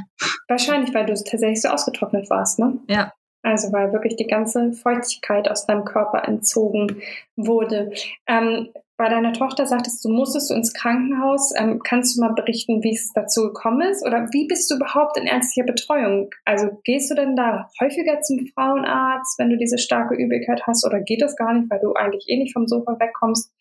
Wahrscheinlich, 0.49 0.95
weil 0.95 1.07
du 1.07 1.15
tatsächlich 1.15 1.63
so 1.63 1.69
ausgetrocknet 1.69 2.29
warst, 2.31 2.59
ne? 2.59 2.79
Ja. 2.89 3.13
Also 3.43 3.73
weil 3.73 3.93
wirklich 3.93 4.17
die 4.17 4.27
ganze 4.27 4.73
Feuchtigkeit 4.73 5.49
aus 5.49 5.65
deinem 5.67 5.85
Körper 5.85 6.27
entzogen 6.27 7.01
wurde. 7.37 7.93
Ähm, 8.27 8.69
bei 8.99 9.09
deiner 9.09 9.33
Tochter 9.33 9.65
sagtest 9.65 10.05
du, 10.05 10.09
musstest 10.09 10.51
ins 10.51 10.75
Krankenhaus. 10.75 11.53
Ähm, 11.57 11.81
kannst 11.83 12.17
du 12.17 12.21
mal 12.21 12.35
berichten, 12.35 12.83
wie 12.83 12.95
es 12.95 13.13
dazu 13.15 13.43
gekommen 13.45 13.81
ist? 13.83 14.05
Oder 14.05 14.27
wie 14.33 14.49
bist 14.49 14.69
du 14.71 14.75
überhaupt 14.75 15.17
in 15.17 15.25
ärztlicher 15.25 15.67
Betreuung? 15.67 16.31
Also 16.45 16.81
gehst 16.83 17.09
du 17.09 17.15
denn 17.15 17.37
da 17.37 17.71
häufiger 17.81 18.21
zum 18.21 18.45
Frauenarzt, 18.55 19.39
wenn 19.39 19.51
du 19.51 19.57
diese 19.57 19.79
starke 19.79 20.17
Übelkeit 20.17 20.67
hast? 20.67 20.85
Oder 20.85 21.01
geht 21.01 21.23
das 21.23 21.37
gar 21.37 21.55
nicht, 21.55 21.71
weil 21.71 21.79
du 21.79 21.95
eigentlich 21.95 22.25
eh 22.27 22.39
nicht 22.39 22.53
vom 22.53 22.67
Sofa 22.67 22.99
wegkommst? 22.99 23.55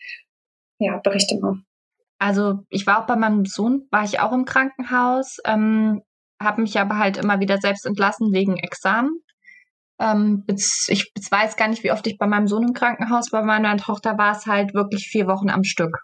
Ja, 0.79 0.97
berichte 0.97 1.39
mal. 1.39 1.57
Also 2.17 2.63
ich 2.69 2.87
war 2.87 3.03
auch 3.03 3.05
bei 3.05 3.15
meinem 3.15 3.45
Sohn, 3.45 3.87
war 3.91 4.03
ich 4.03 4.19
auch 4.19 4.33
im 4.33 4.45
Krankenhaus, 4.45 5.37
ähm, 5.45 6.01
habe 6.41 6.61
mich 6.61 6.79
aber 6.79 6.97
halt 6.97 7.17
immer 7.17 7.39
wieder 7.39 7.59
selbst 7.59 7.85
entlassen 7.85 8.33
wegen 8.33 8.57
Examen. 8.57 9.21
Ähm, 9.99 10.43
ich 10.47 11.11
weiß 11.31 11.55
gar 11.55 11.67
nicht, 11.67 11.83
wie 11.83 11.91
oft 11.91 12.05
ich 12.07 12.17
bei 12.17 12.27
meinem 12.27 12.47
Sohn 12.47 12.63
im 12.63 12.73
Krankenhaus 12.73 13.31
war. 13.31 13.41
Bei 13.41 13.59
meiner 13.59 13.77
Tochter 13.77 14.17
war 14.17 14.35
es 14.35 14.45
halt 14.45 14.73
wirklich 14.73 15.07
vier 15.07 15.27
Wochen 15.27 15.49
am 15.49 15.63
Stück. 15.63 15.97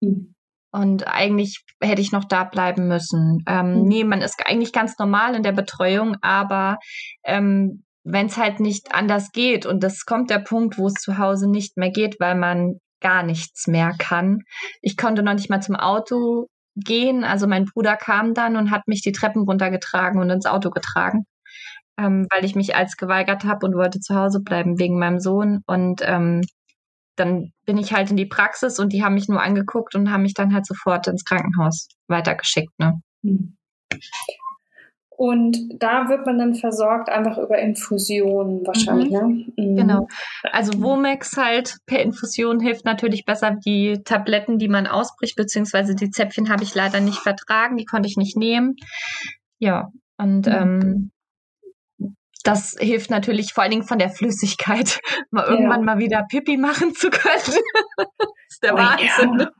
Mhm. 0.00 0.34
Und 0.72 1.08
eigentlich 1.08 1.64
hätte 1.82 2.00
ich 2.00 2.12
noch 2.12 2.24
da 2.24 2.44
bleiben 2.44 2.86
müssen. 2.86 3.42
Ähm, 3.46 3.80
mhm. 3.80 3.88
Nee, 3.88 4.04
man 4.04 4.22
ist 4.22 4.40
eigentlich 4.46 4.72
ganz 4.72 4.98
normal 4.98 5.34
in 5.34 5.42
der 5.42 5.52
Betreuung, 5.52 6.16
aber 6.22 6.78
ähm, 7.24 7.82
wenn 8.04 8.26
es 8.26 8.36
halt 8.36 8.60
nicht 8.60 8.94
anders 8.94 9.30
geht 9.32 9.66
und 9.66 9.82
das 9.82 10.04
kommt 10.04 10.30
der 10.30 10.38
Punkt, 10.38 10.78
wo 10.78 10.86
es 10.86 10.94
zu 10.94 11.18
Hause 11.18 11.50
nicht 11.50 11.76
mehr 11.76 11.90
geht, 11.90 12.16
weil 12.20 12.36
man 12.36 12.78
gar 13.00 13.22
nichts 13.24 13.66
mehr 13.66 13.94
kann. 13.98 14.42
Ich 14.80 14.96
konnte 14.96 15.22
noch 15.22 15.34
nicht 15.34 15.50
mal 15.50 15.60
zum 15.60 15.74
Auto 15.74 16.46
gehen. 16.76 17.24
Also 17.24 17.46
mein 17.46 17.64
Bruder 17.64 17.96
kam 17.96 18.32
dann 18.34 18.56
und 18.56 18.70
hat 18.70 18.86
mich 18.86 19.02
die 19.02 19.12
Treppen 19.12 19.42
runtergetragen 19.42 20.20
und 20.20 20.30
ins 20.30 20.46
Auto 20.46 20.70
getragen 20.70 21.24
ähm, 22.00 22.26
weil 22.30 22.44
ich 22.44 22.54
mich 22.54 22.74
als 22.74 22.96
geweigert 22.96 23.44
habe 23.44 23.66
und 23.66 23.76
wollte 23.76 24.00
zu 24.00 24.14
Hause 24.14 24.40
bleiben 24.40 24.78
wegen 24.78 24.98
meinem 24.98 25.20
Sohn. 25.20 25.62
Und 25.66 26.02
ähm, 26.04 26.42
dann 27.16 27.52
bin 27.66 27.76
ich 27.76 27.92
halt 27.92 28.10
in 28.10 28.16
die 28.16 28.26
Praxis 28.26 28.78
und 28.78 28.92
die 28.92 29.04
haben 29.04 29.14
mich 29.14 29.28
nur 29.28 29.42
angeguckt 29.42 29.94
und 29.94 30.10
haben 30.10 30.22
mich 30.22 30.34
dann 30.34 30.54
halt 30.54 30.66
sofort 30.66 31.06
ins 31.06 31.24
Krankenhaus 31.24 31.88
weitergeschickt. 32.08 32.72
Ne? 32.78 33.00
Hm. 33.22 33.56
Und 35.10 35.58
da 35.78 36.08
wird 36.08 36.24
man 36.24 36.38
dann 36.38 36.54
versorgt 36.54 37.10
einfach 37.10 37.36
über 37.36 37.58
Infusionen 37.58 38.66
wahrscheinlich, 38.66 39.10
mhm. 39.10 39.12
ne? 39.12 39.44
Mhm. 39.58 39.76
Genau. 39.76 40.08
Also 40.50 40.80
Womex 40.80 41.36
halt 41.36 41.76
per 41.84 42.00
Infusion 42.00 42.58
hilft 42.58 42.86
natürlich 42.86 43.26
besser. 43.26 43.54
Die 43.66 44.00
Tabletten, 44.02 44.58
die 44.58 44.68
man 44.68 44.86
ausbricht, 44.86 45.36
beziehungsweise 45.36 45.94
die 45.94 46.08
Zäpfchen 46.08 46.48
habe 46.48 46.62
ich 46.62 46.74
leider 46.74 47.00
nicht 47.00 47.18
vertragen, 47.18 47.76
die 47.76 47.84
konnte 47.84 48.08
ich 48.08 48.16
nicht 48.16 48.38
nehmen. 48.38 48.76
Ja, 49.58 49.90
und 50.16 50.46
mhm. 50.46 50.52
ähm, 50.52 51.10
das 52.42 52.76
hilft 52.78 53.10
natürlich 53.10 53.52
vor 53.52 53.62
allen 53.62 53.72
Dingen 53.72 53.86
von 53.86 53.98
der 53.98 54.10
Flüssigkeit, 54.10 55.00
mal 55.30 55.46
irgendwann 55.46 55.80
ja. 55.80 55.86
mal 55.86 55.98
wieder 55.98 56.26
Pipi 56.28 56.56
machen 56.56 56.94
zu 56.94 57.10
können. 57.10 57.34
das 57.96 58.06
ist 58.48 58.62
der 58.62 58.74
oh, 58.74 58.78
Wahnsinn. 58.78 59.40
Ja. 59.40 59.50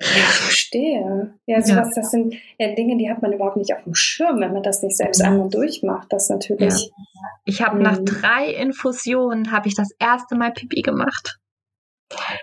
Ja, 0.00 0.24
verstehe. 0.24 1.34
Ja, 1.46 1.62
sowas, 1.62 1.94
ja. 1.94 2.02
das 2.02 2.10
sind 2.10 2.34
ja 2.58 2.74
Dinge, 2.74 2.96
die 2.96 3.08
hat 3.08 3.22
man 3.22 3.32
überhaupt 3.32 3.56
nicht 3.56 3.72
auf 3.72 3.84
dem 3.84 3.94
Schirm, 3.94 4.40
wenn 4.40 4.52
man 4.52 4.62
das 4.62 4.82
nicht 4.82 4.96
selbst 4.96 5.22
einmal 5.22 5.48
durchmacht. 5.48 6.08
Das 6.10 6.28
natürlich. 6.28 6.74
Ja. 6.74 7.04
Ich 7.44 7.62
habe 7.62 7.80
nach 7.80 7.98
hm. 7.98 8.06
drei 8.06 8.46
Infusionen 8.46 9.52
habe 9.52 9.68
ich 9.68 9.76
das 9.76 9.90
erste 10.00 10.34
Mal 10.34 10.52
Pipi 10.52 10.82
gemacht. 10.82 11.38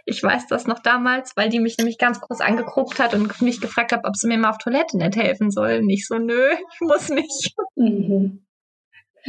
Ich 0.05 0.23
weiß 0.23 0.47
das 0.47 0.67
noch 0.67 0.79
damals, 0.79 1.35
weil 1.35 1.49
die 1.49 1.59
mich 1.59 1.77
nämlich 1.77 1.97
ganz 1.97 2.21
groß 2.21 2.41
angeguckt 2.41 2.99
hat 2.99 3.13
und 3.13 3.41
mich 3.41 3.61
gefragt 3.61 3.91
hat, 3.91 4.05
ob 4.05 4.15
sie 4.15 4.27
mir 4.27 4.38
mal 4.38 4.49
auf 4.51 4.57
Toilette 4.57 4.97
nicht 4.97 5.15
helfen 5.15 5.51
soll. 5.51 5.81
Nicht 5.81 6.07
so, 6.07 6.17
nö, 6.17 6.51
ich 6.73 6.81
muss 6.81 7.09
nicht. 7.09 7.53
Mhm. 7.75 8.45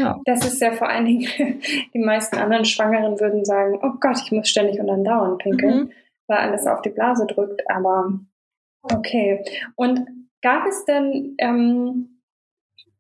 Ja. 0.01 0.21
Das 0.25 0.47
ist 0.47 0.61
ja 0.61 0.73
vor 0.73 0.89
allen 0.89 1.05
Dingen, 1.05 1.29
die 1.95 1.99
meisten 1.99 2.37
anderen 2.37 2.65
Schwangeren 2.65 3.21
würden 3.21 3.45
sagen, 3.45 3.79
oh 3.83 3.93
Gott, 4.01 4.21
ich 4.25 4.33
muss 4.33 4.49
ständig 4.49 4.81
und 4.81 4.87
dann 4.87 5.05
dauernd 5.05 5.39
pinkeln. 5.39 5.79
Mhm 5.79 5.91
weil 6.31 6.39
alles 6.39 6.67
auf 6.67 6.81
die 6.81 6.91
Blase 6.91 7.27
drückt. 7.27 7.69
Aber 7.69 8.13
okay. 8.83 9.45
Und 9.75 10.07
gab 10.43 10.65
es 10.67 10.85
denn 10.85 11.35
ähm, 11.39 12.23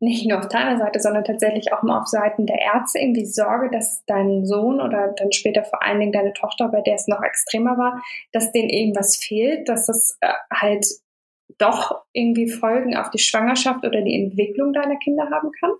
nicht 0.00 0.26
nur 0.26 0.40
auf 0.40 0.48
deiner 0.48 0.78
Seite, 0.78 0.98
sondern 0.98 1.24
tatsächlich 1.24 1.72
auch 1.72 1.82
mal 1.82 2.00
auf 2.00 2.08
Seiten 2.08 2.46
der 2.46 2.60
Ärzte 2.60 2.98
irgendwie 2.98 3.24
Sorge, 3.24 3.70
dass 3.70 4.04
dein 4.06 4.44
Sohn 4.44 4.80
oder 4.80 5.14
dann 5.16 5.30
später 5.32 5.62
vor 5.62 5.82
allen 5.82 6.00
Dingen 6.00 6.12
deine 6.12 6.32
Tochter, 6.32 6.68
bei 6.68 6.80
der 6.80 6.94
es 6.94 7.06
noch 7.06 7.22
extremer 7.22 7.78
war, 7.78 8.02
dass 8.32 8.52
denen 8.52 8.68
irgendwas 8.68 9.16
fehlt, 9.16 9.68
dass 9.68 9.86
das 9.86 10.18
äh, 10.20 10.32
halt 10.52 10.86
doch 11.58 12.02
irgendwie 12.12 12.48
Folgen 12.48 12.96
auf 12.96 13.10
die 13.10 13.18
Schwangerschaft 13.18 13.84
oder 13.84 14.02
die 14.02 14.20
Entwicklung 14.20 14.72
deiner 14.72 14.96
Kinder 14.96 15.28
haben 15.30 15.50
kann? 15.60 15.72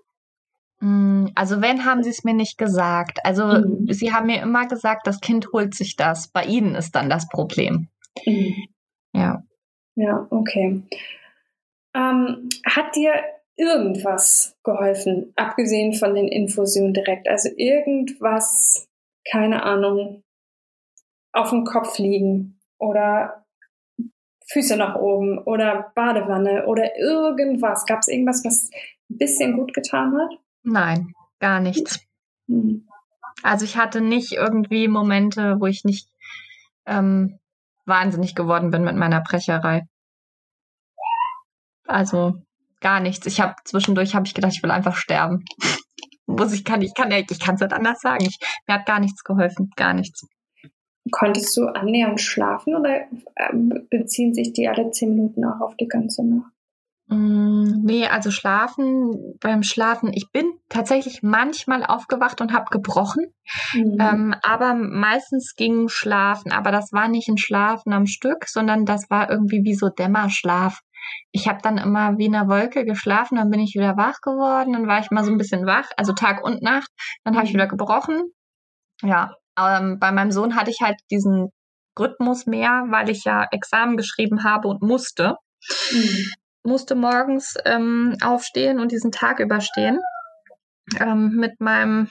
Mm, 0.81 1.27
also 1.35 1.61
wenn, 1.61 1.85
haben 1.85 2.03
sie 2.03 2.09
es 2.09 2.23
mir 2.23 2.33
nicht 2.33 2.57
gesagt. 2.57 3.19
Also 3.23 3.45
mhm. 3.45 3.87
sie 3.91 4.11
haben 4.11 4.27
mir 4.27 4.41
immer 4.41 4.67
gesagt, 4.67 5.07
das 5.07 5.21
Kind 5.21 5.53
holt 5.53 5.75
sich 5.75 5.95
das. 5.95 6.27
Bei 6.27 6.43
ihnen 6.43 6.75
ist 6.75 6.95
dann 6.95 7.09
das 7.09 7.29
Problem. 7.29 7.87
Mhm. 8.25 8.55
Ja. 9.13 9.43
Ja, 9.95 10.27
okay. 10.29 10.81
Ähm, 11.93 12.49
hat 12.65 12.95
dir 12.95 13.13
irgendwas 13.55 14.57
geholfen, 14.63 15.33
abgesehen 15.35 15.93
von 15.93 16.15
den 16.15 16.27
Infusionen 16.27 16.93
direkt? 16.93 17.29
Also 17.29 17.49
irgendwas, 17.55 18.89
keine 19.29 19.63
Ahnung, 19.63 20.23
auf 21.33 21.51
dem 21.51 21.63
Kopf 21.63 21.99
liegen 21.99 22.59
oder 22.79 23.45
Füße 24.47 24.75
nach 24.77 24.95
oben 24.95 25.37
oder 25.37 25.91
Badewanne 25.95 26.65
oder 26.65 26.97
irgendwas. 26.97 27.85
Gab 27.85 27.99
es 27.99 28.07
irgendwas, 28.07 28.43
was 28.43 28.69
ein 29.09 29.17
bisschen 29.17 29.55
gut 29.55 29.73
getan 29.73 30.17
hat? 30.17 30.40
Nein, 30.63 31.13
gar 31.39 31.59
nichts. 31.59 31.99
Also 33.43 33.65
ich 33.65 33.77
hatte 33.77 34.01
nicht 34.01 34.33
irgendwie 34.33 34.87
Momente, 34.87 35.57
wo 35.59 35.65
ich 35.65 35.83
nicht 35.83 36.07
ähm, 36.85 37.39
wahnsinnig 37.85 38.35
geworden 38.35 38.71
bin 38.71 38.83
mit 38.83 38.95
meiner 38.95 39.21
Brecherei. 39.21 39.87
Also 41.87 42.35
gar 42.79 42.99
nichts. 42.99 43.25
Ich 43.25 43.39
habe 43.41 43.55
zwischendurch 43.65 44.15
habe 44.15 44.25
ich 44.25 44.33
gedacht, 44.33 44.53
ich 44.53 44.63
will 44.63 44.71
einfach 44.71 44.95
sterben. 44.95 45.45
Muss 46.25 46.53
ich 46.53 46.63
kann 46.63 46.81
ich 46.81 46.93
kann 46.93 47.11
ich 47.11 47.39
kann 47.39 47.55
es 47.55 47.61
nicht 47.61 47.73
anders 47.73 47.99
sagen. 47.99 48.25
Ich, 48.25 48.39
mir 48.67 48.75
hat 48.75 48.85
gar 48.85 48.99
nichts 48.99 49.23
geholfen, 49.23 49.71
gar 49.75 49.93
nichts. 49.93 50.27
Konntest 51.11 51.57
du 51.57 51.65
annähernd 51.65 52.21
schlafen 52.21 52.75
oder 52.75 53.01
äh, 53.35 53.53
beziehen 53.89 54.33
sich 54.33 54.53
die 54.53 54.67
alle 54.67 54.91
zehn 54.91 55.09
Minuten 55.09 55.43
auch 55.43 55.59
auf 55.59 55.75
die 55.75 55.87
ganze 55.87 56.23
Nacht? 56.23 56.51
Mm, 57.11 57.83
nee, 57.83 58.07
also 58.07 58.31
schlafen, 58.31 59.35
beim 59.41 59.63
Schlafen, 59.63 60.11
ich 60.13 60.31
bin 60.31 60.49
tatsächlich 60.69 61.21
manchmal 61.21 61.85
aufgewacht 61.85 62.39
und 62.39 62.53
habe 62.53 62.67
gebrochen, 62.71 63.25
mhm. 63.73 63.97
ähm, 63.99 64.35
aber 64.41 64.75
meistens 64.75 65.55
ging 65.57 65.89
Schlafen, 65.89 66.53
aber 66.53 66.71
das 66.71 66.93
war 66.93 67.09
nicht 67.09 67.27
ein 67.27 67.37
Schlafen 67.37 67.91
am 67.91 68.05
Stück, 68.05 68.47
sondern 68.47 68.85
das 68.85 69.09
war 69.09 69.29
irgendwie 69.29 69.65
wie 69.65 69.75
so 69.75 69.89
Dämmerschlaf. 69.89 70.79
Ich 71.33 71.49
habe 71.49 71.59
dann 71.61 71.77
immer 71.77 72.17
wie 72.17 72.27
in 72.27 72.35
einer 72.35 72.47
Wolke 72.47 72.85
geschlafen, 72.85 73.35
dann 73.35 73.49
bin 73.49 73.59
ich 73.59 73.75
wieder 73.75 73.97
wach 73.97 74.21
geworden, 74.21 74.71
dann 74.71 74.87
war 74.87 75.01
ich 75.01 75.11
mal 75.11 75.25
so 75.25 75.31
ein 75.31 75.37
bisschen 75.37 75.65
wach, 75.65 75.89
also 75.97 76.13
Tag 76.13 76.41
und 76.45 76.61
Nacht, 76.61 76.89
dann 77.25 77.35
habe 77.35 77.45
ich 77.45 77.53
wieder 77.53 77.67
gebrochen. 77.67 78.21
Ja, 79.01 79.33
ähm, 79.59 79.97
bei 79.99 80.13
meinem 80.13 80.31
Sohn 80.31 80.55
hatte 80.55 80.71
ich 80.71 80.79
halt 80.81 80.95
diesen 81.11 81.49
Rhythmus 81.99 82.45
mehr, 82.45 82.85
weil 82.87 83.09
ich 83.09 83.25
ja 83.25 83.47
Examen 83.51 83.97
geschrieben 83.97 84.45
habe 84.45 84.69
und 84.69 84.81
musste. 84.81 85.35
Mhm 85.91 86.31
musste 86.63 86.95
morgens 86.95 87.55
ähm, 87.65 88.15
aufstehen 88.23 88.79
und 88.79 88.91
diesen 88.91 89.11
Tag 89.11 89.39
überstehen. 89.39 89.99
Ähm, 90.99 91.35
mit 91.35 91.59
meinem 91.59 92.09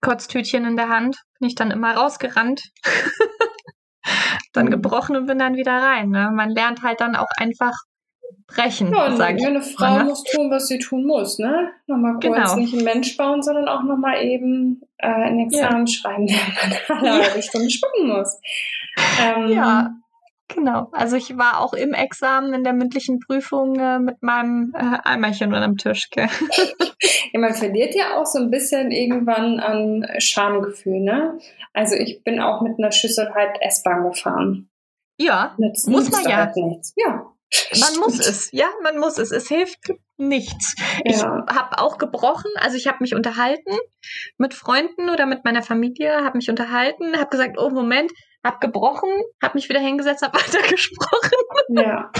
Kotztütchen 0.00 0.64
in 0.64 0.76
der 0.76 0.88
Hand 0.88 1.16
bin 1.38 1.48
ich 1.48 1.54
dann 1.54 1.70
immer 1.70 1.94
rausgerannt, 1.94 2.62
dann 4.52 4.70
gebrochen 4.70 5.16
und 5.16 5.26
bin 5.26 5.38
dann 5.38 5.56
wieder 5.56 5.72
rein. 5.72 6.10
Ne? 6.10 6.30
Man 6.32 6.50
lernt 6.50 6.82
halt 6.82 7.00
dann 7.00 7.16
auch 7.16 7.28
einfach 7.36 7.74
brechen. 8.46 8.92
Ja, 8.92 9.06
und 9.06 9.20
eine 9.20 9.62
Frau 9.62 9.90
mal, 9.90 9.98
ne? 9.98 10.04
muss 10.04 10.24
tun, 10.24 10.50
was 10.50 10.68
sie 10.68 10.78
tun 10.78 11.04
muss, 11.04 11.38
ne? 11.38 11.70
Nochmal 11.86 12.14
kurz 12.14 12.22
genau. 12.22 12.56
nicht 12.56 12.74
ein 12.74 12.84
Mensch 12.84 13.16
bauen, 13.16 13.42
sondern 13.42 13.68
auch 13.68 13.82
nochmal 13.82 14.22
eben 14.24 14.82
äh, 14.98 15.06
ein 15.06 15.38
Examen 15.40 15.86
ja. 15.86 15.92
schreiben, 15.92 16.26
der 16.26 16.36
man 16.88 17.06
alle 17.06 17.24
halbe 17.24 17.42
Stunde 17.42 17.70
spucken 17.70 18.08
muss. 18.08 18.40
Ähm, 19.22 19.48
ja, 19.48 19.90
Genau. 20.48 20.88
Also 20.92 21.16
ich 21.16 21.36
war 21.36 21.60
auch 21.60 21.74
im 21.74 21.92
Examen 21.92 22.54
in 22.54 22.64
der 22.64 22.72
mündlichen 22.72 23.20
Prüfung 23.20 23.78
äh, 23.78 23.98
mit 23.98 24.22
meinem 24.22 24.72
äh, 24.74 24.98
Eimerchen 25.04 25.52
und 25.52 25.62
am 25.62 25.76
Tisch. 25.76 26.08
Gell? 26.10 26.28
ja, 27.32 27.40
man 27.40 27.54
verliert 27.54 27.94
ja 27.94 28.16
auch 28.16 28.26
so 28.26 28.38
ein 28.38 28.50
bisschen 28.50 28.90
irgendwann 28.90 29.60
an 29.60 30.06
Schamgefühl, 30.18 31.00
ne? 31.00 31.38
Also 31.74 31.96
ich 31.96 32.24
bin 32.24 32.40
auch 32.40 32.62
mit 32.62 32.78
einer 32.78 32.92
Schüssel 32.92 33.32
halt 33.34 33.58
S-Bahn 33.60 34.10
gefahren. 34.10 34.70
Ja, 35.18 35.54
Nützt, 35.58 35.88
muss 35.88 36.10
man 36.10 36.24
ja. 36.24 36.36
Halt 36.36 36.56
nichts. 36.56 36.94
Ja. 36.96 37.30
Man 37.80 38.00
muss 38.00 38.18
es, 38.18 38.50
ja, 38.52 38.66
man 38.82 38.98
muss 38.98 39.18
es. 39.18 39.30
Es 39.30 39.48
hilft 39.48 39.78
nichts. 40.16 40.74
Ja. 41.04 41.12
Ich 41.12 41.22
habe 41.22 41.78
auch 41.78 41.98
gebrochen, 41.98 42.50
also 42.56 42.76
ich 42.76 42.86
habe 42.86 42.98
mich 43.00 43.14
unterhalten 43.14 43.72
mit 44.36 44.54
Freunden 44.54 45.08
oder 45.08 45.26
mit 45.26 45.44
meiner 45.44 45.62
Familie, 45.62 46.24
habe 46.24 46.36
mich 46.36 46.50
unterhalten, 46.50 47.16
habe 47.16 47.30
gesagt, 47.30 47.56
oh 47.58 47.70
Moment, 47.70 48.12
hab 48.44 48.60
gebrochen, 48.60 49.10
hab 49.42 49.54
mich 49.54 49.68
wieder 49.68 49.80
hingesetzt, 49.80 50.22
hab 50.22 50.34
weitergesprochen. 50.34 51.38
Ja. 51.70 52.10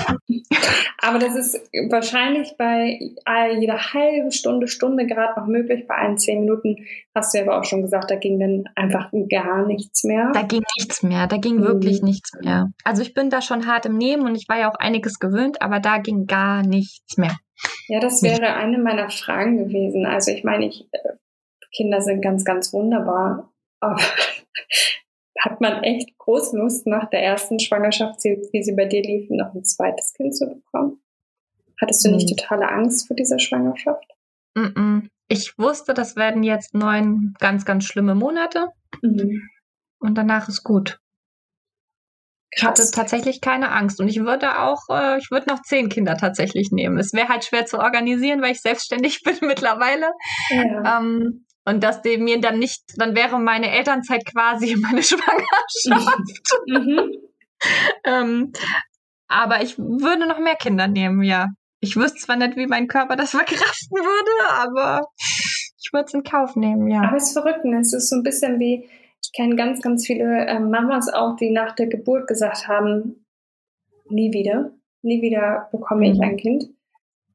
Aber 1.01 1.19
das 1.19 1.37
ist 1.37 1.71
wahrscheinlich 1.91 2.55
bei 2.59 2.99
jeder 3.59 3.93
halbe 3.93 4.33
Stunde, 4.33 4.69
Stunde 4.69 5.07
gerade 5.07 5.41
noch 5.41 5.47
möglich. 5.47 5.87
Bei 5.87 5.97
allen 5.97 6.19
zehn 6.19 6.41
Minuten 6.41 6.77
hast 7.15 7.33
du 7.33 7.39
ja 7.39 7.45
aber 7.45 7.59
auch 7.59 7.65
schon 7.65 7.83
gesagt, 7.83 8.11
da 8.11 8.17
ging 8.17 8.39
dann 8.39 8.65
einfach 8.75 9.11
gar 9.31 9.67
nichts 9.67 10.05
mehr. 10.05 10.31
Da 10.33 10.43
ging 10.43 10.63
nichts 10.77 11.03
mehr, 11.03 11.27
da 11.27 11.37
ging 11.37 11.57
mhm. 11.57 11.65
wirklich 11.65 12.03
nichts 12.03 12.33
mehr. 12.41 12.71
Also 12.85 13.03
ich 13.03 13.15
bin 13.15 13.31
da 13.31 13.41
schon 13.41 13.67
hart 13.67 13.87
im 13.87 13.97
Nehmen 13.97 14.27
und 14.27 14.35
ich 14.35 14.49
war 14.49 14.59
ja 14.59 14.71
auch 14.71 14.77
einiges 14.77 15.19
gewöhnt, 15.19 15.63
aber 15.63 15.81
da 15.81 15.99
ging 15.99 16.27
gar 16.27 16.63
nichts 16.63 17.17
mehr. 17.17 17.37
Ja, 17.89 18.01
das 18.01 18.23
wäre 18.23 18.55
eine 18.55 18.79
meiner 18.79 19.11
Fragen 19.11 19.59
gewesen. 19.59 20.07
Also 20.07 20.31
ich 20.31 20.45
meine, 20.45 20.67
ich, 20.67 20.87
äh, 20.93 20.99
Kinder 21.75 22.01
sind 22.01 22.23
ganz, 22.23 22.45
ganz 22.45 22.73
wunderbar. 22.73 23.53
Aber 23.81 23.97
hat 25.41 25.61
man 25.61 25.83
echt 25.83 26.17
groß 26.19 26.53
Lust, 26.55 26.87
nach 26.87 27.09
der 27.11 27.23
ersten 27.23 27.59
Schwangerschaft, 27.59 28.23
wie 28.25 28.63
sie 28.63 28.75
bei 28.75 28.87
dir 28.87 29.03
lief, 29.03 29.29
noch 29.31 29.55
ein 29.55 29.65
zweites 29.65 30.13
Kind 30.15 30.37
zu 30.37 30.47
bekommen? 30.47 31.01
Hattest 31.81 32.05
du 32.05 32.11
nicht 32.11 32.31
mhm. 32.31 32.37
totale 32.37 32.69
Angst 32.69 33.07
vor 33.07 33.17
dieser 33.17 33.39
Schwangerschaft? 33.39 34.05
Ich 35.29 35.59
wusste, 35.59 35.95
das 35.95 36.17
werden 36.17 36.43
jetzt 36.43 36.75
neun 36.75 37.35
ganz, 37.39 37.65
ganz 37.65 37.85
schlimme 37.85 38.15
Monate. 38.15 38.69
Mhm. 39.03 39.49
Und 40.01 40.17
danach 40.17 40.49
ist 40.49 40.65
gut. 40.65 40.99
Ich 42.51 42.65
hatte 42.65 42.91
tatsächlich 42.91 43.41
keine 43.41 43.71
Angst 43.71 44.01
und 44.01 44.09
ich 44.09 44.21
würde 44.21 44.61
auch, 44.61 44.89
äh, 44.91 45.19
ich 45.19 45.31
würde 45.31 45.49
noch 45.49 45.63
zehn 45.63 45.91
Kinder 45.91 46.17
tatsächlich 46.17 46.71
nehmen. 46.73 46.99
Es 46.99 47.13
wäre 47.13 47.29
halt 47.29 47.45
schwer 47.45 47.67
zu 47.67 47.79
organisieren, 47.79 48.41
weil 48.41 48.53
ich 48.53 48.63
selbstständig 48.63 49.23
bin 49.25 49.37
mittlerweile. 49.43 50.11
Ja. 50.51 50.99
Ähm, 50.99 51.45
und 51.69 51.85
dass 51.85 52.03
dem 52.03 52.25
mir 52.25 52.41
dann 52.41 52.59
nicht, 52.59 52.83
dann 52.97 53.15
wäre 53.15 53.39
meine 53.39 53.71
Elternzeit 53.71 54.25
quasi 54.25 54.77
meine 54.81 55.03
Schwangerschaft. 55.03 56.43
Mhm. 56.69 57.13
ähm, 58.05 58.53
aber 59.27 59.63
ich 59.63 59.77
würde 59.77 60.29
noch 60.29 60.39
mehr 60.39 60.55
Kinder 60.55 60.87
nehmen, 60.87 61.25
ja. 61.25 61.49
Ich 61.81 61.97
wüsste 61.97 62.21
zwar 62.21 62.37
nicht, 62.37 62.57
wie 62.57 62.69
mein 62.69 62.87
Körper 62.87 63.17
das 63.17 63.31
verkraften 63.33 63.99
würde, 63.99 64.53
aber 64.53 65.03
ich 65.83 65.93
würde 65.93 66.05
es 66.07 66.15
in 66.15 66.23
Kauf 66.23 66.55
nehmen, 66.55 66.89
ja. 66.89 67.03
Aber 67.03 67.17
es 67.17 67.29
ist 67.29 67.33
verrückt, 67.33 67.65
ne? 67.65 67.81
es 67.81 67.93
ist 67.93 68.11
so 68.11 68.17
ein 68.17 68.23
bisschen 68.23 68.61
wie, 68.61 68.89
ich 69.23 69.33
kenne 69.35 69.57
ganz, 69.57 69.83
ganz 69.83 70.07
viele 70.07 70.47
äh, 70.47 70.61
Mamas 70.61 71.13
auch, 71.13 71.35
die 71.35 71.51
nach 71.51 71.75
der 71.75 71.89
Geburt 71.89 72.29
gesagt 72.29 72.69
haben, 72.69 73.27
nie 74.09 74.33
wieder, 74.33 74.71
nie 75.03 75.21
wieder 75.21 75.69
bekomme 75.73 76.07
mhm. 76.07 76.15
ich 76.15 76.21
ein 76.21 76.37
Kind. 76.37 76.65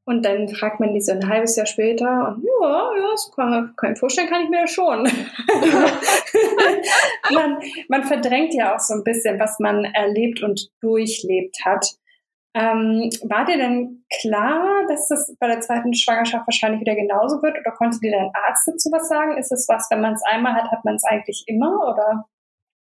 Und 0.06 0.26
dann 0.26 0.50
fragt 0.50 0.82
man 0.82 0.94
die 0.94 1.02
so 1.02 1.14
ein 1.14 1.30
halbes 1.30 1.56
Jahr 1.56 1.66
später 1.66 2.28
und 2.28 2.44
ja, 2.44 2.92
ja, 2.98 3.12
das 3.12 3.32
kann, 3.34 3.74
kann 3.78 3.96
vorstellen, 3.96 4.30
kann 4.30 4.44
ich 4.44 4.50
mir 4.50 4.60
das 4.62 4.72
schon. 4.72 5.04
man, 7.34 7.60
man 7.88 8.04
verdrängt 8.04 8.54
ja 8.54 8.76
auch 8.76 8.80
so 8.80 8.96
ein 8.96 9.06
bisschen, 9.06 9.40
was 9.40 9.60
man 9.60 9.86
erlebt 9.86 10.44
und 10.44 10.70
durchlebt 10.82 11.64
hat. 11.64 11.86
Ähm, 12.56 13.10
war 13.24 13.46
dir 13.46 13.58
denn 13.58 14.06
klar, 14.22 14.86
dass 14.88 15.08
das 15.08 15.34
bei 15.40 15.48
der 15.48 15.62
zweiten 15.62 15.94
Schwangerschaft 15.94 16.46
wahrscheinlich 16.46 16.82
wieder 16.82 16.96
genauso 16.96 17.42
wird? 17.42 17.58
Oder 17.58 17.72
konnte 17.72 18.00
dir 18.00 18.12
dein 18.12 18.30
Arzt 18.46 18.68
dazu 18.68 18.92
was 18.92 19.08
sagen? 19.08 19.38
Ist 19.38 19.54
es 19.54 19.70
was, 19.70 19.88
wenn 19.90 20.02
man 20.02 20.14
es 20.14 20.24
einmal 20.24 20.54
hat, 20.54 20.70
hat 20.70 20.84
man 20.84 20.96
es 20.96 21.04
eigentlich 21.06 21.46
immer? 21.48 21.92
Oder? 21.92 22.26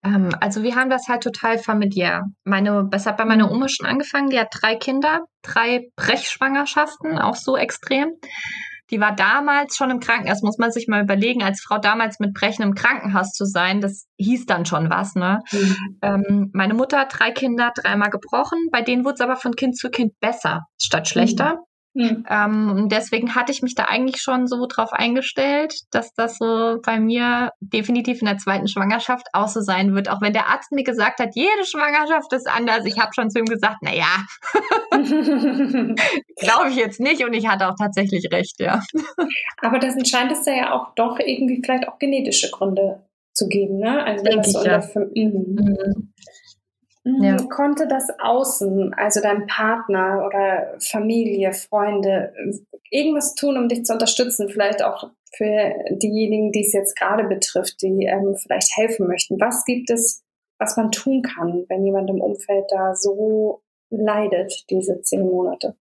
Ähm, 0.03 0.31
also 0.41 0.63
wir 0.63 0.77
haben 0.77 0.91
das 0.91 1.09
halt 1.09 1.23
total 1.23 1.59
familiär. 1.59 2.25
Meine, 2.45 2.87
das 2.91 3.07
hat 3.07 3.17
bei 3.17 3.25
meiner 3.25 3.47
mhm. 3.47 3.53
Oma 3.53 3.69
schon 3.69 3.87
angefangen. 3.87 4.31
Die 4.31 4.39
hat 4.39 4.49
drei 4.53 4.77
Kinder, 4.77 5.21
drei 5.43 5.89
Brechschwangerschaften, 5.97 7.19
auch 7.19 7.37
so 7.37 7.57
extrem. 7.57 8.13
Die 8.91 9.01
war 9.01 9.15
damals 9.15 9.77
schon 9.77 9.91
im 9.91 10.01
Krankenhaus, 10.01 10.43
muss 10.43 10.59
man 10.59 10.73
sich 10.73 10.89
mal 10.89 11.03
überlegen, 11.03 11.43
als 11.43 11.61
Frau 11.61 11.79
damals 11.79 12.19
mit 12.19 12.35
Brechen 12.35 12.63
im 12.63 12.75
Krankenhaus 12.75 13.33
zu 13.33 13.45
sein, 13.45 13.81
das 13.81 14.07
hieß 14.19 14.47
dann 14.47 14.67
schon 14.67 14.91
was, 14.91 15.15
ne? 15.15 15.41
Mhm. 15.53 15.99
Ähm, 16.03 16.51
meine 16.53 16.75
Mutter 16.75 16.99
hat 16.99 17.17
drei 17.17 17.31
Kinder, 17.31 17.73
dreimal 17.75 18.11
gebrochen, 18.11 18.59
bei 18.73 18.83
denen 18.83 19.05
wurde 19.05 19.15
es 19.15 19.21
aber 19.21 19.37
von 19.37 19.55
Kind 19.55 19.77
zu 19.77 19.91
Kind 19.91 20.19
besser 20.19 20.63
statt 20.77 21.09
schlechter. 21.09 21.55
Mhm. 21.55 21.70
Mhm. 21.93 22.25
Ähm, 22.31 22.89
deswegen 22.89 23.35
hatte 23.35 23.51
ich 23.51 23.63
mich 23.63 23.75
da 23.75 23.85
eigentlich 23.85 24.23
schon 24.23 24.47
so 24.47 24.67
drauf 24.67 24.93
eingestellt, 24.93 25.75
dass 25.91 26.15
das 26.15 26.39
so 26.39 26.79
bei 26.85 27.01
mir 27.01 27.51
definitiv 27.61 28.21
in 28.21 28.27
der 28.27 28.39
zweiten 28.39 28.69
Schwangerschaft 28.69 29.27
auch 29.33 29.49
so 29.49 29.61
sein 29.61 29.95
wird. 29.95 30.09
Auch 30.09 30.21
wenn 30.21 30.33
der 30.33 30.49
Arzt 30.49 30.71
mir 30.71 30.85
gesagt 30.85 31.19
hat, 31.19 31.31
jede 31.35 31.65
Schwangerschaft 31.65 32.33
ist 32.33 32.49
anders. 32.49 32.85
Ich 32.85 32.99
habe 33.01 33.13
schon 33.13 33.31
zu 33.31 33.41
ihm 33.41 33.47
gesagt, 33.47 33.79
na 33.83 33.93
ja, 33.93 34.25
glaube 36.37 36.71
ich 36.71 36.77
jetzt 36.77 37.01
nicht. 37.01 37.25
Und 37.25 37.33
ich 37.33 37.49
hatte 37.49 37.69
auch 37.69 37.77
tatsächlich 37.77 38.31
recht, 38.33 38.61
ja. 38.61 38.83
Aber 39.61 39.79
das 39.81 39.95
scheint 40.09 40.31
es 40.31 40.47
ja 40.47 40.73
auch 40.73 40.95
doch 40.95 41.19
irgendwie 41.19 41.61
vielleicht 41.63 41.89
auch 41.89 41.99
genetische 41.99 42.51
Gründe 42.51 43.03
zu 43.33 43.49
geben, 43.49 43.79
ne? 43.79 44.05
Also 44.05 44.25
wenn 44.25 44.37
das 44.37 44.53
so 44.53 44.65
ja. 44.65 44.81
Mhm. 44.95 46.13
Mhm. 47.05 47.23
Ja. 47.23 47.37
Konnte 47.49 47.87
das 47.89 48.09
Außen, 48.19 48.95
also 48.95 49.21
dein 49.21 49.47
Partner 49.47 50.25
oder 50.27 50.77
Familie, 50.81 51.53
Freunde, 51.53 52.33
irgendwas 52.91 53.35
tun, 53.35 53.57
um 53.57 53.69
dich 53.69 53.85
zu 53.85 53.93
unterstützen? 53.93 54.49
Vielleicht 54.49 54.83
auch 54.83 55.11
für 55.37 55.75
diejenigen, 55.91 56.53
die 56.53 56.65
es 56.67 56.73
jetzt 56.73 56.97
gerade 56.97 57.25
betrifft, 57.25 57.83
die 57.83 58.07
ähm, 58.07 58.37
vielleicht 58.37 58.77
helfen 58.77 59.07
möchten. 59.07 59.41
Was 59.41 59.65
gibt 59.65 59.91
es, 59.91 60.23
was 60.59 60.77
man 60.77 60.91
tun 60.91 61.23
kann, 61.23 61.65
wenn 61.69 61.85
jemand 61.85 62.11
im 62.11 62.21
Umfeld 62.21 62.65
da 62.71 62.95
so 62.95 63.63
leidet, 63.91 64.65
diese 64.71 65.01
zehn 65.03 65.23
Monate? 65.23 65.77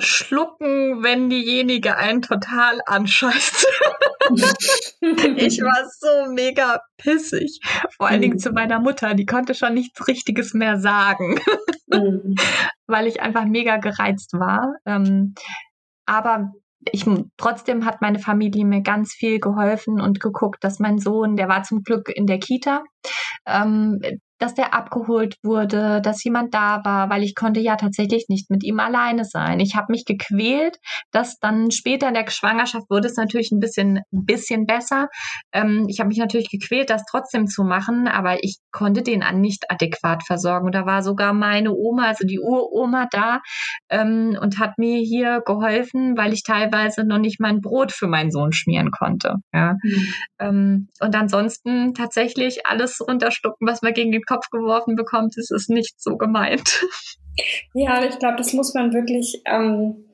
Schlucken, 0.00 1.02
wenn 1.02 1.30
diejenige 1.30 1.96
einen 1.96 2.22
total 2.22 2.80
anscheißt. 2.86 3.66
ich 5.00 5.60
war 5.60 5.88
so 5.98 6.32
mega 6.32 6.80
pissig. 6.98 7.60
Vor 7.96 8.08
allen 8.08 8.22
Dingen 8.22 8.34
mhm. 8.34 8.40
zu 8.40 8.52
meiner 8.52 8.80
Mutter, 8.80 9.14
die 9.14 9.26
konnte 9.26 9.54
schon 9.54 9.74
nichts 9.74 10.06
Richtiges 10.08 10.54
mehr 10.54 10.78
sagen, 10.78 11.38
mhm. 11.88 12.34
weil 12.86 13.06
ich 13.06 13.20
einfach 13.20 13.44
mega 13.44 13.76
gereizt 13.76 14.32
war. 14.32 14.74
Ähm, 14.84 15.34
aber 16.06 16.52
ich, 16.92 17.04
trotzdem 17.36 17.84
hat 17.84 18.00
meine 18.00 18.18
Familie 18.18 18.64
mir 18.64 18.82
ganz 18.82 19.12
viel 19.12 19.38
geholfen 19.38 20.00
und 20.00 20.20
geguckt, 20.20 20.64
dass 20.64 20.78
mein 20.78 20.98
Sohn, 20.98 21.36
der 21.36 21.48
war 21.48 21.62
zum 21.62 21.82
Glück 21.82 22.08
in 22.08 22.26
der 22.26 22.38
Kita, 22.38 22.84
ähm, 23.46 24.00
dass 24.40 24.54
der 24.54 24.74
abgeholt 24.74 25.36
wurde, 25.42 26.00
dass 26.02 26.24
jemand 26.24 26.54
da 26.54 26.80
war, 26.82 27.10
weil 27.10 27.22
ich 27.22 27.34
konnte 27.34 27.60
ja 27.60 27.76
tatsächlich 27.76 28.26
nicht 28.28 28.50
mit 28.50 28.64
ihm 28.64 28.80
alleine 28.80 29.24
sein. 29.24 29.60
Ich 29.60 29.76
habe 29.76 29.92
mich 29.92 30.06
gequält, 30.06 30.78
dass 31.12 31.38
dann 31.38 31.70
später 31.70 32.08
in 32.08 32.14
der 32.14 32.28
Schwangerschaft 32.28 32.88
wurde 32.88 33.08
es 33.08 33.16
natürlich 33.16 33.52
ein 33.52 33.60
bisschen, 33.60 33.98
ein 33.98 34.24
bisschen 34.24 34.66
besser. 34.66 35.08
Ähm, 35.52 35.86
ich 35.88 36.00
habe 36.00 36.08
mich 36.08 36.18
natürlich 36.18 36.50
gequält, 36.50 36.88
das 36.88 37.04
trotzdem 37.08 37.46
zu 37.46 37.64
machen, 37.64 38.08
aber 38.08 38.42
ich 38.42 38.56
konnte 38.72 39.02
den 39.02 39.22
an 39.22 39.40
nicht 39.40 39.70
adäquat 39.70 40.24
versorgen. 40.24 40.72
Da 40.72 40.86
war 40.86 41.02
sogar 41.02 41.34
meine 41.34 41.72
Oma, 41.72 42.06
also 42.06 42.26
die 42.26 42.40
Uroma 42.40 43.08
da 43.10 43.40
ähm, 43.90 44.38
und 44.40 44.58
hat 44.58 44.78
mir 44.78 44.98
hier 44.98 45.42
geholfen, 45.44 46.16
weil 46.16 46.32
ich 46.32 46.44
teilweise 46.44 47.04
noch 47.04 47.18
nicht 47.18 47.40
mein 47.40 47.60
Brot 47.60 47.92
für 47.92 48.06
meinen 48.06 48.30
Sohn 48.30 48.52
schmieren 48.52 48.90
konnte. 48.90 49.34
Ja. 49.52 49.74
Mhm. 49.82 50.14
Ähm, 50.38 50.88
und 51.00 51.14
ansonsten 51.14 51.92
tatsächlich 51.92 52.66
alles 52.66 53.00
runterstucken, 53.06 53.68
was 53.68 53.82
man 53.82 53.92
gegen 53.92 54.12
den 54.12 54.22
Kopf 54.30 54.48
geworfen 54.50 54.94
bekommt, 54.94 55.36
ist 55.36 55.70
nicht 55.70 56.00
so 56.00 56.16
gemeint. 56.16 56.86
Ja, 57.74 58.04
ich 58.04 58.18
glaube, 58.18 58.36
das 58.36 58.52
muss 58.52 58.74
man 58.74 58.92
wirklich 58.92 59.40
ähm, 59.46 60.04